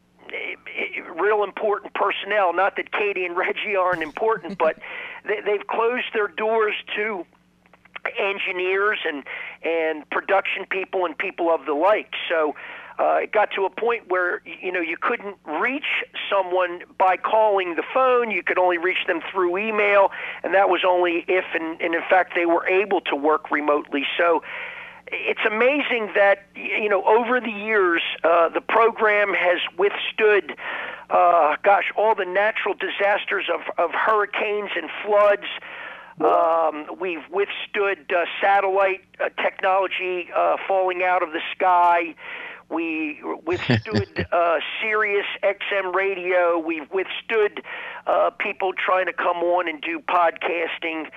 real 1.14 1.44
important 1.44 1.94
personnel. 1.94 2.52
Not 2.52 2.76
that 2.76 2.92
Katie 2.92 3.24
and 3.24 3.36
Reggie 3.36 3.76
aren't 3.76 4.02
important, 4.02 4.58
but 4.58 4.78
they, 5.26 5.40
they've 5.40 5.66
closed 5.66 6.06
their 6.12 6.28
doors 6.28 6.74
to 6.96 7.24
engineers 8.18 8.98
and 9.06 9.24
and 9.62 10.08
production 10.10 10.64
people 10.70 11.04
and 11.04 11.16
people 11.16 11.50
of 11.50 11.66
the 11.66 11.74
like. 11.74 12.12
So 12.28 12.54
uh, 12.98 13.20
it 13.22 13.32
got 13.32 13.50
to 13.52 13.64
a 13.64 13.70
point 13.70 14.08
where 14.08 14.42
you 14.44 14.72
know 14.72 14.80
you 14.80 14.96
couldn't 15.00 15.36
reach 15.44 16.04
someone 16.30 16.82
by 16.98 17.16
calling 17.16 17.76
the 17.76 17.84
phone. 17.94 18.30
You 18.30 18.42
could 18.42 18.58
only 18.58 18.78
reach 18.78 19.06
them 19.06 19.20
through 19.30 19.56
email, 19.56 20.10
and 20.42 20.52
that 20.54 20.68
was 20.68 20.80
only 20.86 21.24
if, 21.28 21.44
and, 21.54 21.80
and 21.80 21.94
in 21.94 22.02
fact, 22.10 22.32
they 22.34 22.46
were 22.46 22.66
able 22.66 23.00
to 23.02 23.14
work 23.14 23.50
remotely. 23.50 24.04
So 24.16 24.42
it's 25.12 25.40
amazing 25.46 26.10
that 26.14 26.46
you 26.54 26.88
know 26.88 27.04
over 27.04 27.40
the 27.40 27.50
years 27.50 28.02
uh, 28.24 28.48
the 28.48 28.60
program 28.60 29.32
has 29.32 29.60
withstood 29.78 30.56
uh, 31.10 31.56
gosh 31.62 31.92
all 31.96 32.14
the 32.14 32.26
natural 32.26 32.74
disasters 32.74 33.46
of, 33.52 33.60
of 33.78 33.90
hurricanes 33.94 34.70
and 34.76 34.90
floods 35.04 35.46
um, 36.20 36.98
we've 37.00 37.26
withstood 37.30 38.12
uh, 38.12 38.24
satellite 38.40 39.02
uh, 39.20 39.28
technology 39.42 40.28
uh, 40.34 40.56
falling 40.66 41.02
out 41.02 41.22
of 41.22 41.30
the 41.30 41.40
sky 41.54 42.14
we 42.70 43.20
withstood 43.44 44.26
uh, 44.32 44.58
Sirius 44.80 45.26
XM 45.42 45.94
radio. 45.94 46.58
We've 46.58 46.90
withstood 46.90 47.62
uh, 48.06 48.30
people 48.30 48.72
trying 48.72 49.06
to 49.06 49.12
come 49.12 49.38
on 49.38 49.68
and 49.68 49.80
do 49.80 50.00
podcasting. 50.00 51.10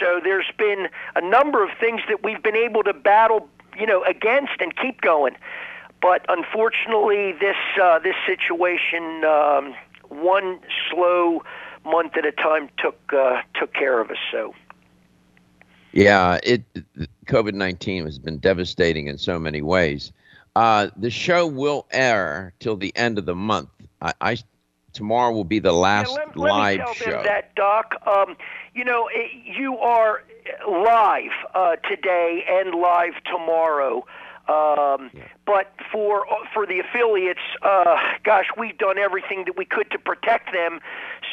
So 0.00 0.20
there's 0.22 0.50
been 0.58 0.88
a 1.16 1.20
number 1.20 1.64
of 1.64 1.70
things 1.80 2.02
that 2.08 2.22
we've 2.22 2.42
been 2.42 2.56
able 2.56 2.82
to 2.84 2.92
battle 2.92 3.48
you 3.78 3.86
know, 3.86 4.02
against 4.04 4.60
and 4.60 4.74
keep 4.76 5.00
going. 5.00 5.36
But 6.00 6.24
unfortunately, 6.28 7.32
this 7.32 7.56
uh, 7.80 7.98
this 7.98 8.14
situation, 8.26 9.24
um, 9.24 9.74
one 10.08 10.60
slow 10.90 11.42
month 11.84 12.16
at 12.16 12.24
a 12.24 12.32
time, 12.32 12.68
took 12.78 12.98
uh, 13.12 13.42
took 13.54 13.72
care 13.72 14.00
of 14.00 14.10
us. 14.10 14.18
So. 14.30 14.54
Yeah, 15.92 16.38
it 16.42 16.62
COVID 17.26 17.54
nineteen 17.54 18.04
has 18.04 18.18
been 18.18 18.38
devastating 18.38 19.06
in 19.08 19.18
so 19.18 19.38
many 19.38 19.62
ways. 19.62 20.12
Uh, 20.58 20.90
the 20.96 21.08
show 21.08 21.46
will 21.46 21.86
air 21.92 22.52
till 22.58 22.76
the 22.76 22.92
end 22.96 23.16
of 23.16 23.26
the 23.26 23.34
month. 23.34 23.68
I, 24.02 24.12
I 24.20 24.36
tomorrow 24.92 25.30
will 25.30 25.44
be 25.44 25.60
the 25.60 25.70
last 25.70 26.10
let, 26.10 26.36
live 26.36 26.50
let 26.50 26.70
me 26.70 26.76
tell 26.78 26.94
show. 26.94 27.10
Them 27.12 27.22
that 27.22 27.54
Doc, 27.54 27.94
um, 28.04 28.36
you 28.74 28.84
know, 28.84 29.08
it, 29.12 29.30
you 29.56 29.78
are 29.78 30.24
live 30.68 31.30
uh, 31.54 31.76
today 31.88 32.44
and 32.48 32.74
live 32.74 33.14
tomorrow. 33.24 34.04
Um, 34.48 35.12
But 35.46 35.72
for 35.92 36.26
for 36.52 36.66
the 36.66 36.80
affiliates, 36.80 37.46
uh, 37.62 37.96
gosh, 38.24 38.46
we've 38.56 38.78
done 38.78 38.98
everything 38.98 39.44
that 39.44 39.56
we 39.56 39.64
could 39.64 39.88
to 39.92 39.98
protect 39.98 40.52
them. 40.52 40.80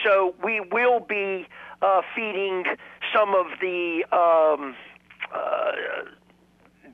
So 0.03 0.36
we 0.43 0.59
will 0.59 0.99
be 0.99 1.47
uh, 1.82 2.03
feeding 2.15 2.65
some 3.11 3.34
of 3.34 3.47
the 3.59 4.05
um, 4.11 4.76
uh, 5.34 5.71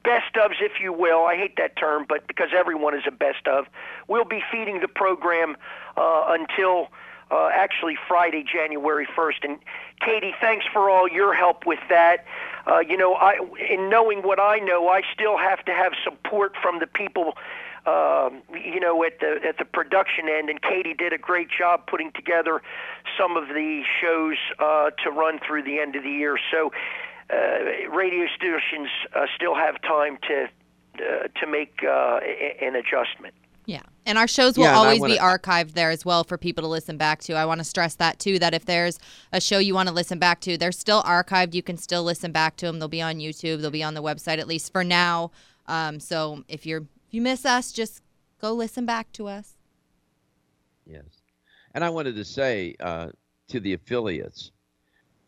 best 0.03 0.33
ofs, 0.35 0.61
if 0.61 0.79
you 0.81 0.93
will. 0.93 1.25
I 1.25 1.35
hate 1.35 1.55
that 1.57 1.75
term, 1.75 2.05
but 2.07 2.27
because 2.27 2.49
everyone 2.55 2.95
is 2.95 3.03
a 3.07 3.11
best 3.11 3.47
of, 3.47 3.65
we'll 4.07 4.25
be 4.25 4.43
feeding 4.51 4.79
the 4.81 4.87
program 4.87 5.55
uh, 5.97 6.25
until 6.27 6.89
uh, 7.31 7.49
actually 7.53 7.97
Friday, 8.07 8.43
January 8.43 9.07
1st. 9.15 9.43
And 9.43 9.59
Katie, 10.01 10.33
thanks 10.41 10.65
for 10.71 10.89
all 10.89 11.07
your 11.07 11.33
help 11.33 11.65
with 11.65 11.79
that. 11.89 12.25
Uh, 12.67 12.79
you 12.79 12.97
know, 12.97 13.13
I, 13.13 13.37
in 13.69 13.89
knowing 13.89 14.21
what 14.21 14.39
I 14.39 14.59
know, 14.59 14.89
I 14.89 15.01
still 15.13 15.37
have 15.37 15.63
to 15.65 15.71
have 15.71 15.93
support 16.03 16.55
from 16.61 16.79
the 16.79 16.87
people. 16.87 17.37
Um, 17.83 18.43
you 18.53 18.79
know, 18.79 19.03
at 19.03 19.19
the 19.21 19.39
at 19.43 19.57
the 19.57 19.65
production 19.65 20.29
end, 20.29 20.51
and 20.51 20.61
Katie 20.61 20.93
did 20.93 21.13
a 21.13 21.17
great 21.17 21.47
job 21.49 21.87
putting 21.87 22.11
together 22.11 22.61
some 23.17 23.35
of 23.35 23.47
the 23.47 23.81
shows 23.99 24.37
uh, 24.59 24.91
to 25.03 25.09
run 25.09 25.39
through 25.39 25.63
the 25.63 25.79
end 25.79 25.95
of 25.95 26.03
the 26.03 26.11
year. 26.11 26.37
So, 26.51 26.67
uh, 26.67 26.69
radio 27.91 28.25
stations 28.35 28.89
uh, 29.15 29.25
still 29.35 29.55
have 29.55 29.81
time 29.81 30.17
to 30.27 30.47
uh, 31.03 31.27
to 31.39 31.47
make 31.47 31.79
uh, 31.83 32.19
a- 32.21 32.57
an 32.61 32.75
adjustment. 32.75 33.33
Yeah. 33.65 33.83
And 34.05 34.17
our 34.17 34.27
shows 34.27 34.57
will 34.57 34.65
Yeah, 34.65 34.75
always 34.75 34.99
wanna- 34.99 35.13
be 35.13 35.19
archived 35.19 35.73
there 35.73 35.91
as 35.91 36.03
well 36.03 36.23
for 36.23 36.37
people 36.37 36.63
to 36.63 36.67
listen 36.67 36.97
back 36.97 37.21
to. 37.21 37.33
I 37.33 37.45
want 37.45 37.59
to 37.59 37.63
stress 37.63 37.95
that 37.95 38.19
too 38.19 38.39
that 38.39 38.53
if 38.53 38.65
there's 38.65 38.99
a 39.31 39.39
show 39.39 39.59
you 39.59 39.73
want 39.75 39.87
to 39.87 39.93
listen 39.93 40.19
back 40.19 40.41
to, 40.41 40.57
they're 40.57 40.71
still 40.71 41.03
archived. 41.03 41.53
You 41.53 41.63
can 41.63 41.77
still 41.77 42.03
listen 42.03 42.31
back 42.31 42.57
to 42.57 42.65
them. 42.65 42.79
They'll 42.79 42.87
be 42.87 43.01
on 43.01 43.17
YouTube, 43.19 43.61
they'll 43.61 43.69
be 43.71 43.83
on 43.83 43.93
the 43.93 44.01
website 44.03 44.39
at 44.39 44.47
least 44.47 44.71
for 44.73 44.83
now. 44.83 45.31
Um, 45.67 45.99
so 45.99 46.43
if 46.47 46.65
you're 46.65 46.81
if 47.07 47.13
you 47.13 47.21
miss 47.21 47.45
us, 47.45 47.71
just 47.71 48.01
go 48.39 48.51
listen 48.53 48.85
back 48.85 49.11
to 49.13 49.27
us. 49.27 49.55
Yes, 50.85 51.05
and 51.73 51.83
I 51.83 51.89
wanted 51.89 52.15
to 52.15 52.25
say 52.25 52.75
uh, 52.79 53.09
to 53.49 53.59
the 53.59 53.73
affiliates, 53.73 54.51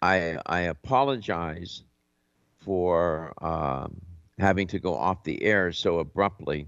I 0.02 0.38
I 0.48 0.62
apologize 0.62 1.84
for 2.64 3.34
um, 3.44 4.02
having 4.40 4.68
to 4.68 4.80
go 4.80 4.96
off 4.96 5.24
the 5.24 5.42
air 5.44 5.72
so 5.72 6.00
abruptly. 6.00 6.68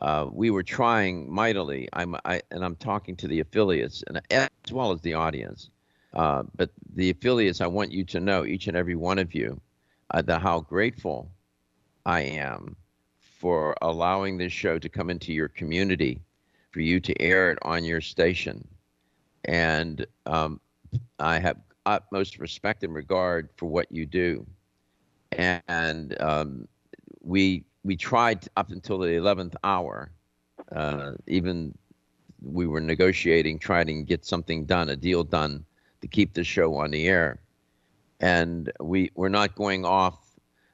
Uh, 0.00 0.26
we 0.32 0.50
were 0.50 0.62
trying 0.62 1.30
mightily. 1.30 1.88
I'm 1.92 2.16
I, 2.24 2.40
and 2.50 2.64
I'm 2.64 2.76
talking 2.76 3.16
to 3.16 3.28
the 3.28 3.40
affiliates 3.40 4.02
and 4.06 4.20
as 4.30 4.72
well 4.72 4.92
as 4.92 5.00
the 5.02 5.14
audience. 5.14 5.70
Uh, 6.14 6.42
but 6.56 6.70
the 6.94 7.10
affiliates, 7.10 7.60
I 7.60 7.66
want 7.66 7.92
you 7.92 8.04
to 8.04 8.20
know, 8.20 8.44
each 8.44 8.66
and 8.66 8.76
every 8.76 8.96
one 8.96 9.18
of 9.18 9.34
you, 9.34 9.60
uh, 10.10 10.22
the 10.22 10.38
how 10.38 10.60
grateful 10.60 11.30
I 12.04 12.22
am 12.22 12.76
for 13.20 13.76
allowing 13.80 14.36
this 14.36 14.52
show 14.52 14.78
to 14.78 14.88
come 14.88 15.10
into 15.10 15.32
your 15.32 15.48
community, 15.48 16.20
for 16.72 16.80
you 16.80 17.00
to 17.00 17.22
air 17.22 17.52
it 17.52 17.58
on 17.62 17.84
your 17.84 18.00
station. 18.00 18.66
And 19.44 20.04
um, 20.26 20.60
I 21.18 21.38
have 21.38 21.58
utmost 21.86 22.38
respect 22.38 22.82
and 22.84 22.94
regard 22.94 23.48
for 23.56 23.66
what 23.66 23.90
you 23.90 24.04
do. 24.06 24.46
And 25.32 26.20
um, 26.20 26.68
we 27.22 27.64
we 27.84 27.96
tried 27.96 28.46
up 28.56 28.70
until 28.70 28.98
the 28.98 29.08
11th 29.08 29.54
hour, 29.64 30.10
uh, 30.72 31.12
even 31.26 31.76
we 32.42 32.66
were 32.66 32.80
negotiating, 32.80 33.58
trying 33.58 33.86
to 33.86 34.02
get 34.02 34.24
something 34.24 34.64
done, 34.64 34.88
a 34.88 34.96
deal 34.96 35.24
done 35.24 35.64
to 36.00 36.08
keep 36.08 36.34
the 36.34 36.44
show 36.44 36.74
on 36.76 36.90
the 36.90 37.08
air. 37.08 37.40
And 38.20 38.70
we 38.80 39.10
we're 39.14 39.28
not 39.28 39.54
going 39.54 39.84
off. 39.84 40.18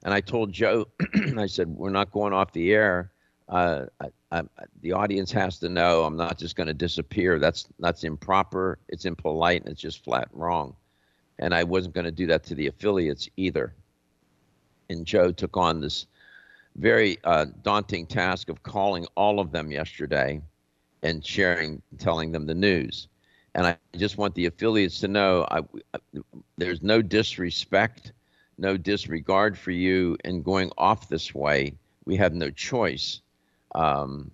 And 0.04 0.14
I 0.14 0.20
told 0.20 0.52
Joe, 0.52 0.86
I 1.36 1.46
said, 1.46 1.68
we're 1.68 1.90
not 1.90 2.12
going 2.12 2.32
off 2.32 2.52
the 2.52 2.72
air. 2.72 3.10
Uh, 3.48 3.86
I, 4.00 4.10
I, 4.32 4.42
the 4.80 4.92
audience 4.92 5.30
has 5.32 5.58
to 5.60 5.68
know 5.68 6.04
I'm 6.04 6.16
not 6.16 6.38
just 6.38 6.56
going 6.56 6.66
to 6.66 6.74
disappear. 6.74 7.38
That's 7.38 7.68
that's 7.78 8.04
improper. 8.04 8.78
It's 8.88 9.04
impolite, 9.04 9.62
and 9.62 9.70
it's 9.70 9.80
just 9.80 10.02
flat 10.02 10.28
wrong. 10.32 10.74
And 11.38 11.54
I 11.54 11.64
wasn't 11.64 11.94
going 11.94 12.06
to 12.06 12.10
do 12.10 12.26
that 12.26 12.44
to 12.44 12.54
the 12.54 12.66
affiliates 12.66 13.28
either. 13.36 13.74
And 14.90 15.06
Joe 15.06 15.32
took 15.32 15.56
on 15.56 15.80
this 15.80 16.06
very 16.76 17.18
uh, 17.24 17.46
daunting 17.62 18.06
task 18.06 18.48
of 18.48 18.62
calling 18.62 19.06
all 19.16 19.40
of 19.40 19.50
them 19.52 19.70
yesterday 19.70 20.40
and 21.02 21.24
sharing, 21.24 21.82
telling 21.98 22.32
them 22.32 22.46
the 22.46 22.54
news. 22.54 23.08
And 23.54 23.66
I 23.66 23.78
just 23.96 24.18
want 24.18 24.34
the 24.34 24.46
affiliates 24.46 25.00
to 25.00 25.08
know 25.08 25.46
I, 25.50 25.62
there's 26.58 26.82
no 26.82 27.00
disrespect, 27.00 28.12
no 28.58 28.76
disregard 28.76 29.56
for 29.56 29.70
you 29.70 30.16
in 30.24 30.42
going 30.42 30.70
off 30.76 31.08
this 31.08 31.34
way. 31.34 31.74
We 32.04 32.16
have 32.16 32.34
no 32.34 32.50
choice. 32.50 33.22
Um, 33.74 34.30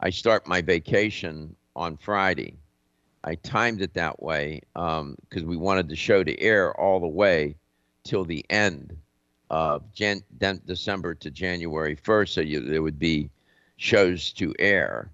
I 0.00 0.10
start 0.10 0.48
my 0.48 0.60
vacation 0.60 1.54
on 1.76 1.96
Friday. 1.96 2.56
I 3.24 3.36
timed 3.36 3.82
it 3.82 3.94
that 3.94 4.22
way 4.22 4.62
because 4.74 5.44
we 5.44 5.56
wanted 5.56 5.88
the 5.88 5.96
show 5.96 6.22
to 6.24 6.40
air 6.40 6.78
all 6.78 7.00
the 7.00 7.06
way 7.06 7.56
till 8.04 8.24
the 8.24 8.44
end 8.50 8.96
of 9.50 9.92
Jan- 9.92 10.24
Den- 10.38 10.62
December 10.66 11.14
to 11.14 11.30
January 11.30 11.96
1st, 11.96 12.28
so 12.28 12.40
you, 12.40 12.60
there 12.60 12.82
would 12.82 12.98
be 12.98 13.30
shows 13.76 14.32
to 14.32 14.54
air. 14.58 15.10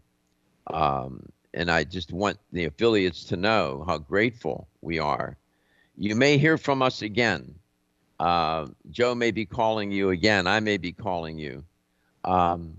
Um, 0.69 1.29
and 1.55 1.71
I 1.71 1.85
just 1.85 2.13
want 2.13 2.39
the 2.53 2.65
affiliates 2.65 3.25
to 3.25 3.37
know 3.37 3.85
how 3.87 3.99
grateful 3.99 4.69
we 4.81 4.99
are. 4.99 5.37
You 5.99 6.17
may 6.17 6.39
hear 6.39 6.57
from 6.57 6.81
us 6.83 7.03
again. 7.03 7.55
Uh, 8.19 8.69
Joe 8.91 9.15
may 9.15 9.33
be 9.33 9.45
calling 9.45 9.91
you 9.91 10.11
again. 10.11 10.47
I 10.47 10.61
may 10.61 10.79
be 10.79 10.93
calling 10.93 11.39
you. 11.39 11.65
Um, 12.25 12.77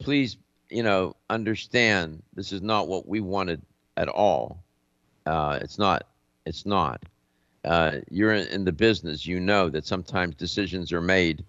please, 0.00 0.38
you 0.70 0.82
know, 0.82 1.14
understand 1.30 2.22
this 2.34 2.52
is 2.52 2.62
not 2.62 2.88
what 2.88 3.06
we 3.06 3.20
wanted 3.20 3.62
at 3.96 4.08
all. 4.08 4.62
Uh, 5.26 5.58
it's 5.60 5.78
not. 5.78 6.06
It's 6.46 6.66
not. 6.66 7.02
Uh, 7.66 7.98
you're 8.10 8.32
in, 8.32 8.64
the 8.64 8.72
business. 8.72 9.26
You 9.26 9.40
know 9.40 9.68
that 9.68 9.84
sometimes 9.84 10.36
decisions 10.36 10.92
are 10.92 11.02
made, 11.02 11.44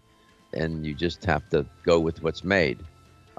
and 0.54 0.86
you 0.86 0.96
just 0.96 1.24
have 1.26 1.48
to 1.52 1.66
go 1.86 2.00
with 2.00 2.24
what's 2.24 2.44
made. 2.44 2.84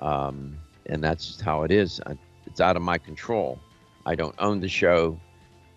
Um, 0.01 0.57
and 0.87 1.03
that's 1.03 1.27
just 1.27 1.43
how 1.43 1.65
it 1.65 1.73
is. 1.73 2.01
I, 2.07 2.15
it's 2.47 2.61
out 2.61 2.77
of 2.77 2.83
my 2.83 2.97
control. 2.97 3.59
I 4.07 4.15
don't 4.15 4.35
own 4.39 4.61
the 4.61 4.69
show, 4.69 5.19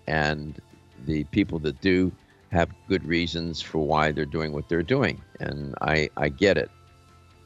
and 0.08 0.60
the 1.06 1.24
people 1.26 1.58
that 1.60 1.82
do 1.82 2.12
have 2.52 2.70
good 2.88 3.04
reasons 3.06 3.62
for 3.62 3.80
why 3.80 4.12
they're 4.12 4.26
doing 4.26 4.52
what 4.52 4.70
they're 4.70 4.84
doing, 4.84 5.20
and 5.40 5.74
I, 5.82 6.10
I 6.18 6.30
get 6.30 6.58
it. 6.58 6.70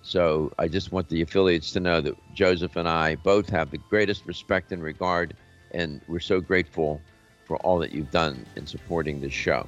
So 0.02 0.52
I 0.60 0.68
just 0.68 0.92
want 0.92 1.08
the 1.10 1.22
affiliates 1.22 1.72
to 1.72 1.80
know 1.80 2.02
that 2.02 2.16
Joseph 2.36 2.76
and 2.76 2.88
I 2.88 3.16
both 3.16 3.50
have 3.50 3.72
the 3.72 3.80
greatest 3.90 4.26
respect 4.26 4.72
and 4.72 4.84
regard, 4.84 5.34
and 5.72 6.02
we're 6.08 6.20
so 6.20 6.42
grateful 6.42 7.02
for 7.46 7.58
all 7.58 7.80
that 7.80 7.92
you've 7.94 8.12
done 8.12 8.46
in 8.56 8.68
supporting 8.68 9.22
this 9.22 9.34
show. 9.34 9.68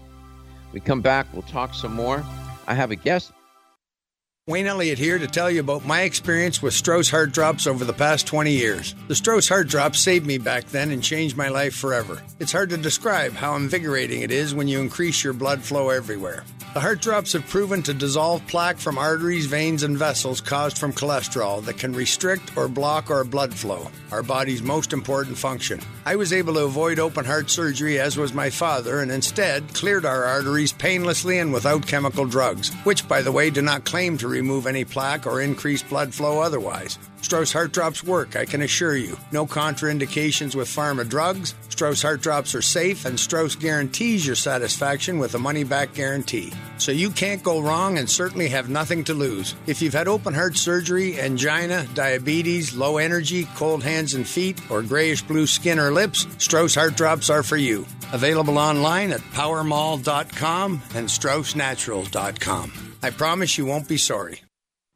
We 0.73 0.79
come 0.79 1.01
back, 1.01 1.27
we'll 1.33 1.43
talk 1.43 1.73
some 1.73 1.93
more. 1.93 2.23
I 2.67 2.73
have 2.73 2.91
a 2.91 2.95
guest. 2.95 3.31
Wayne 4.49 4.67
Elliott 4.67 4.97
here 4.97 5.19
to 5.19 5.27
tell 5.27 5.51
you 5.51 5.59
about 5.59 5.85
my 5.85 6.03
experience 6.03 6.61
with 6.61 6.73
Strauss 6.73 7.09
Heart 7.09 7.33
Drops 7.33 7.67
over 7.67 7.83
the 7.83 7.91
past 7.91 8.25
20 8.27 8.53
years. 8.53 8.95
The 9.09 9.15
Strauss 9.15 9.49
Heart 9.49 9.67
Drops 9.67 9.99
saved 9.99 10.25
me 10.25 10.37
back 10.37 10.63
then 10.67 10.89
and 10.91 11.03
changed 11.03 11.35
my 11.35 11.49
life 11.49 11.75
forever. 11.75 12.21
It's 12.39 12.53
hard 12.53 12.69
to 12.69 12.77
describe 12.77 13.33
how 13.33 13.57
invigorating 13.57 14.21
it 14.21 14.31
is 14.31 14.55
when 14.55 14.69
you 14.69 14.79
increase 14.79 15.21
your 15.21 15.33
blood 15.33 15.63
flow 15.63 15.89
everywhere. 15.89 16.45
The 16.77 16.81
heart 16.81 17.01
drops 17.01 17.33
have 17.33 17.47
proven 17.47 17.81
to 17.83 17.93
dissolve 17.93 18.45
plaque 18.45 18.77
from 18.77 18.99
arteries, 18.99 19.47
veins, 19.47 19.81
and 19.81 19.97
vessels 19.97 20.41
caused 20.41 20.77
from 20.77 20.93
cholesterol 20.93 21.65
that 21.65 21.79
can 21.79 21.91
restrict 21.93 22.55
or 22.55 22.67
block 22.67 23.09
our 23.09 23.23
blood 23.23 23.51
flow, 23.53 23.89
our 24.11 24.21
body's 24.21 24.61
most 24.61 24.93
important 24.93 25.39
function. 25.39 25.79
I 26.05 26.17
was 26.17 26.31
able 26.31 26.53
to 26.53 26.65
avoid 26.65 26.99
open 26.99 27.25
heart 27.25 27.49
surgery, 27.49 27.99
as 27.99 28.15
was 28.15 28.31
my 28.31 28.51
father, 28.51 28.99
and 28.99 29.11
instead 29.11 29.73
cleared 29.73 30.05
our 30.05 30.25
arteries 30.25 30.71
painlessly 30.71 31.39
and 31.39 31.51
without 31.51 31.87
chemical 31.87 32.25
drugs, 32.25 32.71
which, 32.83 33.07
by 33.07 33.23
the 33.23 33.31
way, 33.31 33.49
do 33.49 33.63
not 33.63 33.83
claim 33.83 34.15
to 34.19 34.27
remove 34.37 34.67
any 34.67 34.85
plaque 34.85 35.27
or 35.27 35.41
increase 35.41 35.83
blood 35.83 36.13
flow 36.13 36.39
otherwise. 36.39 36.97
Strauss 37.21 37.51
Heart 37.51 37.73
Drops 37.73 38.03
work, 38.03 38.35
I 38.35 38.45
can 38.45 38.61
assure 38.61 38.95
you. 38.95 39.17
No 39.31 39.45
contraindications 39.45 40.55
with 40.55 40.67
pharma 40.67 41.07
drugs. 41.07 41.55
Strauss 41.69 42.01
Heart 42.01 42.21
Drops 42.21 42.55
are 42.55 42.61
safe, 42.61 43.05
and 43.05 43.19
Strauss 43.19 43.55
guarantees 43.55 44.25
your 44.25 44.35
satisfaction 44.35 45.19
with 45.19 45.35
a 45.35 45.39
money 45.39 45.63
back 45.63 45.93
guarantee. 45.93 46.53
So 46.77 46.91
you 46.91 47.09
can't 47.09 47.43
go 47.43 47.59
wrong 47.59 47.97
and 47.97 48.09
certainly 48.09 48.47
have 48.49 48.69
nothing 48.69 49.03
to 49.05 49.13
lose. 49.13 49.55
If 49.65 49.81
you've 49.81 49.93
had 49.93 50.07
open 50.07 50.33
heart 50.33 50.55
surgery, 50.55 51.19
angina, 51.19 51.87
diabetes, 51.93 52.75
low 52.75 52.97
energy, 52.97 53.45
cold 53.55 53.83
hands 53.83 54.13
and 54.13 54.27
feet, 54.27 54.59
or 54.69 54.81
grayish 54.81 55.21
blue 55.23 55.47
skin 55.47 55.79
or 55.79 55.91
lips, 55.91 56.27
Strauss 56.37 56.75
Heart 56.75 56.95
Drops 56.95 57.29
are 57.29 57.43
for 57.43 57.57
you. 57.57 57.85
Available 58.13 58.57
online 58.57 59.11
at 59.11 59.21
powermall.com 59.21 60.81
and 60.95 61.07
straussnatural.com. 61.07 62.86
I 63.03 63.11
promise 63.11 63.59
you 63.59 63.65
won't 63.67 63.87
be 63.87 63.97
sorry. 63.97 64.41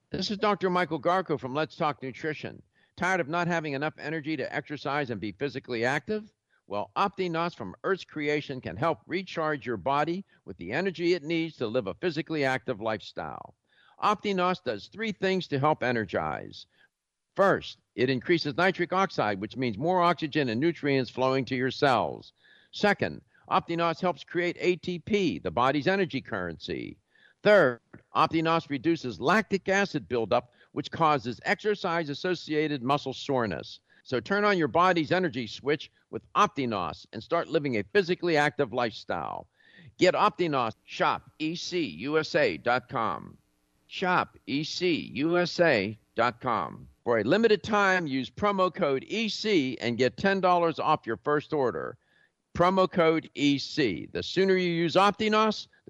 This 0.10 0.32
is 0.32 0.38
Dr. 0.40 0.72
Michael 0.72 1.00
Garko 1.00 1.40
from 1.40 1.54
Let's 1.54 1.76
Talk 1.76 2.02
Nutrition. 2.02 2.64
Tired 2.98 3.20
of 3.20 3.30
not 3.30 3.48
having 3.48 3.74
enough 3.74 3.94
energy 4.00 4.36
to 4.38 4.54
exercise 4.54 5.12
and 5.12 5.22
be 5.22 5.32
physically 5.34 5.86
active? 5.86 6.32
Well, 6.66 6.90
OptiNos 6.98 7.56
from 7.56 7.76
Earth's 7.84 8.04
creation 8.04 8.60
can 8.60 8.76
help 8.76 9.00
recharge 9.06 9.68
your 9.68 9.78
body 9.78 10.26
with 10.46 10.58
the 10.58 10.72
energy 10.72 11.14
it 11.14 11.22
needs 11.22 11.58
to 11.58 11.68
live 11.68 11.86
a 11.86 11.94
physically 11.94 12.44
active 12.44 12.82
lifestyle. 12.82 13.54
OptiNos 14.04 14.64
does 14.64 14.88
three 14.88 15.12
things 15.12 15.48
to 15.50 15.60
help 15.60 15.84
energize. 15.84 16.66
First, 17.36 17.78
it 17.96 18.10
increases 18.10 18.58
nitric 18.58 18.94
oxide, 18.94 19.40
which 19.40 19.58
means 19.58 19.78
more 19.78 20.02
oxygen 20.02 20.50
and 20.50 20.60
nutrients 20.60 21.12
flowing 21.12 21.46
to 21.46 21.56
your 21.56 21.72
cells. 21.72 22.34
Second, 22.72 23.22
OptiNos 23.48 24.02
helps 24.02 24.24
create 24.24 24.58
ATP, 24.60 25.44
the 25.44 25.52
body's 25.52 25.88
energy 25.88 26.20
currency. 26.20 26.98
Third, 27.44 27.80
OptiNos 28.16 28.70
reduces 28.70 29.20
lactic 29.20 29.68
acid 29.68 30.08
buildup, 30.08 30.52
which 30.74 30.92
causes 30.92 31.40
exercise 31.44 32.10
associated 32.10 32.84
muscle 32.84 33.14
soreness. 33.14 33.80
So 34.04 34.20
turn 34.20 34.44
on 34.46 34.58
your 34.58 34.68
body's 34.68 35.12
energy 35.12 35.48
switch 35.48 35.92
with 36.10 36.22
OptiNos 36.34 37.06
and 37.14 37.24
start 37.24 37.48
living 37.48 37.78
a 37.78 37.84
physically 37.94 38.38
active 38.38 38.74
lifestyle. 38.74 39.48
Get 39.98 40.14
OptiNos, 40.14 40.74
shop 40.86 41.30
ecusa.com. 41.40 42.58
Shop 43.88 44.38
ecusa.com. 44.48 45.98
For 47.04 47.20
a 47.20 47.24
limited 47.24 47.64
time, 47.64 48.06
use 48.06 48.30
promo 48.30 48.74
code 48.74 49.06
EC 49.10 49.78
and 49.82 49.98
get 49.98 50.16
$10 50.18 50.80
off 50.80 51.08
your 51.08 51.18
first 51.18 51.52
order. 51.54 51.98
Promo 52.56 52.92
code 52.92 53.30
EC. 53.36 54.12
The 54.12 54.22
sooner 54.22 54.56
you 54.56 54.70
use 54.70 54.96
OptiNos, 54.96 55.68